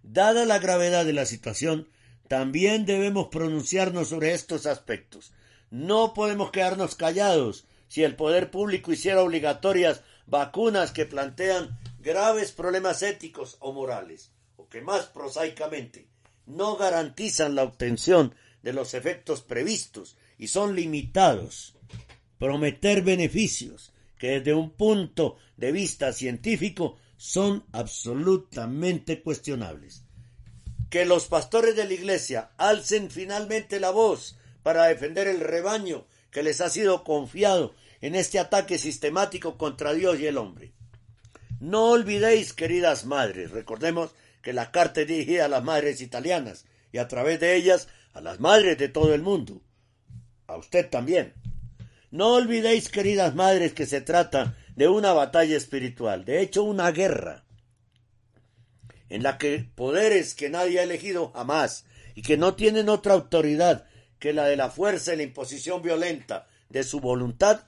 [0.03, 1.87] Dada la gravedad de la situación,
[2.27, 5.31] también debemos pronunciarnos sobre estos aspectos.
[5.69, 13.03] No podemos quedarnos callados si el poder público hiciera obligatorias vacunas que plantean graves problemas
[13.03, 16.07] éticos o morales, o que más prosaicamente
[16.45, 21.75] no garantizan la obtención de los efectos previstos y son limitados.
[22.39, 30.04] Prometer beneficios que desde un punto de vista científico son absolutamente cuestionables.
[30.89, 36.43] Que los pastores de la Iglesia alcen finalmente la voz para defender el rebaño que
[36.43, 40.73] les ha sido confiado en este ataque sistemático contra Dios y el hombre.
[41.59, 46.97] No olvidéis, queridas madres, recordemos que la carta es dirigida a las madres italianas y
[46.97, 49.61] a través de ellas a las madres de todo el mundo.
[50.47, 51.33] A usted también.
[52.11, 57.44] No olvidéis, queridas madres, que se trata de una batalla espiritual, de hecho una guerra,
[59.09, 63.85] en la que poderes que nadie ha elegido jamás y que no tienen otra autoridad
[64.19, 67.65] que la de la fuerza y la imposición violenta de su voluntad,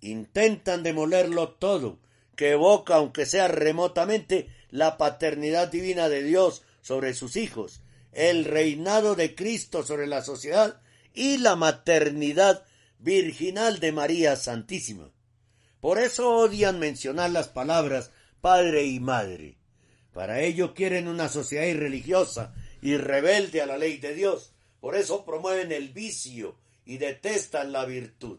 [0.00, 2.00] intentan demolerlo todo,
[2.36, 7.82] que evoca, aunque sea remotamente, la paternidad divina de Dios sobre sus hijos,
[8.12, 10.80] el reinado de Cristo sobre la sociedad
[11.14, 12.64] y la maternidad
[12.98, 15.10] virginal de María Santísima.
[15.80, 18.10] Por eso odian mencionar las palabras
[18.40, 19.58] padre y madre.
[20.12, 24.52] Para ello quieren una sociedad irreligiosa y rebelde a la ley de Dios.
[24.80, 28.38] Por eso promueven el vicio y detestan la virtud.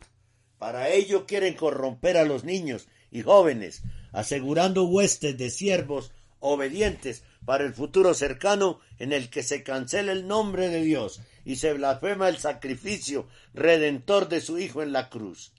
[0.60, 3.82] Para ello quieren corromper a los niños y jóvenes,
[4.12, 10.28] asegurando huestes de siervos obedientes para el futuro cercano en el que se cancela el
[10.28, 15.54] nombre de Dios y se blasfema el sacrificio redentor de su Hijo en la cruz.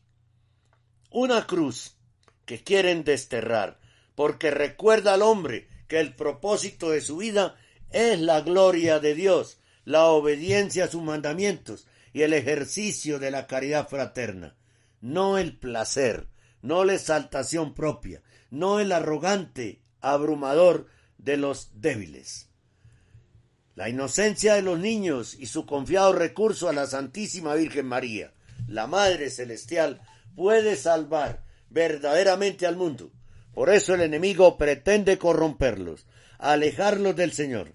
[1.10, 1.96] Una cruz
[2.44, 3.80] que quieren desterrar,
[4.14, 7.56] porque recuerda al hombre que el propósito de su vida
[7.90, 13.46] es la gloria de Dios, la obediencia a sus mandamientos y el ejercicio de la
[13.46, 14.56] caridad fraterna,
[15.00, 16.28] no el placer,
[16.62, 20.86] no la exaltación propia, no el arrogante abrumador
[21.18, 22.48] de los débiles.
[23.74, 28.32] La inocencia de los niños y su confiado recurso a la Santísima Virgen María,
[28.68, 30.00] la Madre Celestial,
[30.36, 33.10] puede salvar verdaderamente al mundo.
[33.54, 36.06] Por eso el enemigo pretende corromperlos,
[36.38, 37.74] alejarlos del Señor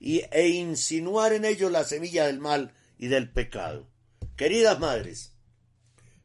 [0.00, 3.86] y, e insinuar en ellos la semilla del mal y del pecado.
[4.36, 5.32] Queridas madres,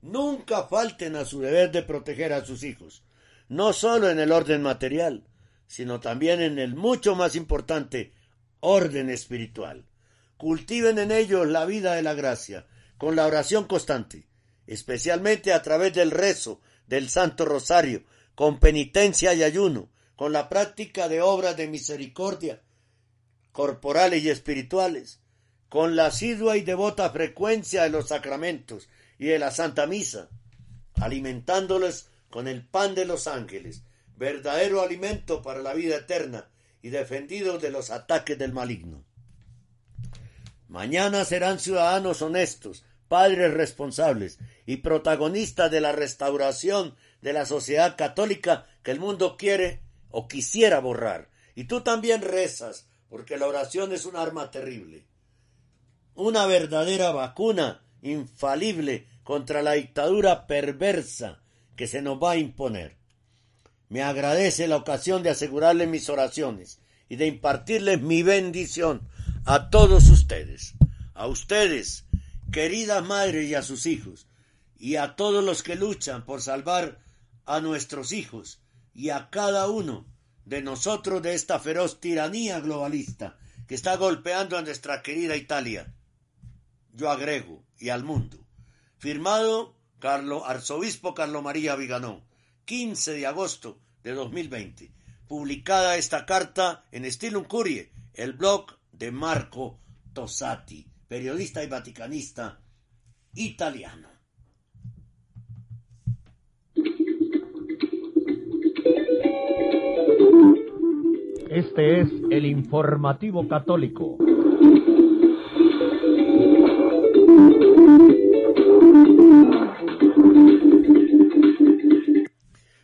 [0.02, 3.03] nunca falten a su deber de proteger a sus hijos,
[3.48, 5.27] no solo en el orden material,
[5.68, 8.14] sino también en el mucho más importante
[8.60, 9.86] orden espiritual.
[10.38, 12.65] Cultiven en ellos la vida de la gracia,
[12.98, 14.27] con la oración constante,
[14.68, 18.03] especialmente a través del rezo del Santo Rosario,
[18.35, 22.61] con penitencia y ayuno, con la práctica de obras de misericordia
[23.55, 25.21] corporales y espirituales,
[25.69, 30.27] con la asidua y devota frecuencia de los sacramentos y de la Santa Misa,
[30.95, 33.83] alimentándoles con el pan de los ángeles,
[34.17, 36.49] verdadero alimento para la vida eterna
[36.81, 39.05] y defendidos de los ataques del maligno.
[40.67, 46.93] Mañana serán ciudadanos honestos, padres responsables y protagonistas de la restauración
[47.26, 49.81] de la sociedad católica que el mundo quiere
[50.11, 51.31] o quisiera borrar.
[51.56, 55.07] Y tú también rezas, porque la oración es un arma terrible.
[56.14, 61.41] Una verdadera vacuna infalible contra la dictadura perversa
[61.76, 62.95] que se nos va a imponer.
[63.89, 66.80] Me agradece la ocasión de asegurarles mis oraciones
[67.10, 69.02] y de impartirles mi bendición
[69.45, 70.76] a todos ustedes,
[71.15, 72.06] a ustedes,
[72.52, 74.27] queridas madres y a sus hijos,
[74.77, 77.03] y a todos los que luchan por salvar
[77.45, 78.61] a nuestros hijos
[78.93, 80.05] y a cada uno
[80.45, 85.93] de nosotros de esta feroz tiranía globalista que está golpeando a nuestra querida Italia.
[86.93, 88.45] Yo agrego, y al mundo.
[88.97, 92.23] Firmado Carlo, Arzobispo Carlo María Viganó.
[92.65, 94.91] 15 de agosto de 2020.
[95.27, 99.80] Publicada esta carta en estilo Curie, el blog de Marco
[100.13, 102.59] Tosati, periodista y vaticanista
[103.34, 104.09] italiano.
[111.56, 114.18] Este es el informativo católico.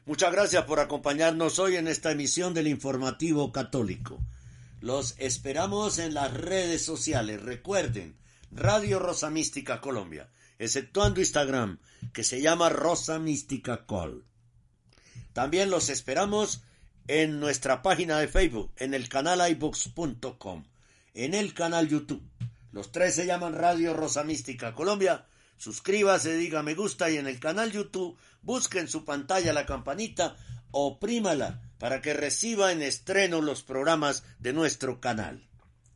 [0.06, 4.19] Muchas gracias por acompañarnos hoy en esta emisión del informativo católico.
[4.80, 7.41] Los esperamos en las redes sociales.
[7.41, 8.15] Recuerden,
[8.52, 10.30] Radio Rosa Mística Colombia,
[10.60, 11.80] exceptuando Instagram,
[12.14, 14.23] que se llama Rosa Mística Col.
[15.34, 16.64] También los esperamos
[17.07, 20.63] en nuestra página de Facebook, en el canal iBooks.com,
[21.13, 22.23] en el canal YouTube.
[22.71, 25.25] Los tres se llaman Radio Rosa Mística Colombia.
[25.57, 30.37] Suscríbase, diga me gusta y en el canal YouTube busque en su pantalla la campanita,
[30.71, 35.47] oprímala para que reciba en estreno los programas de nuestro canal.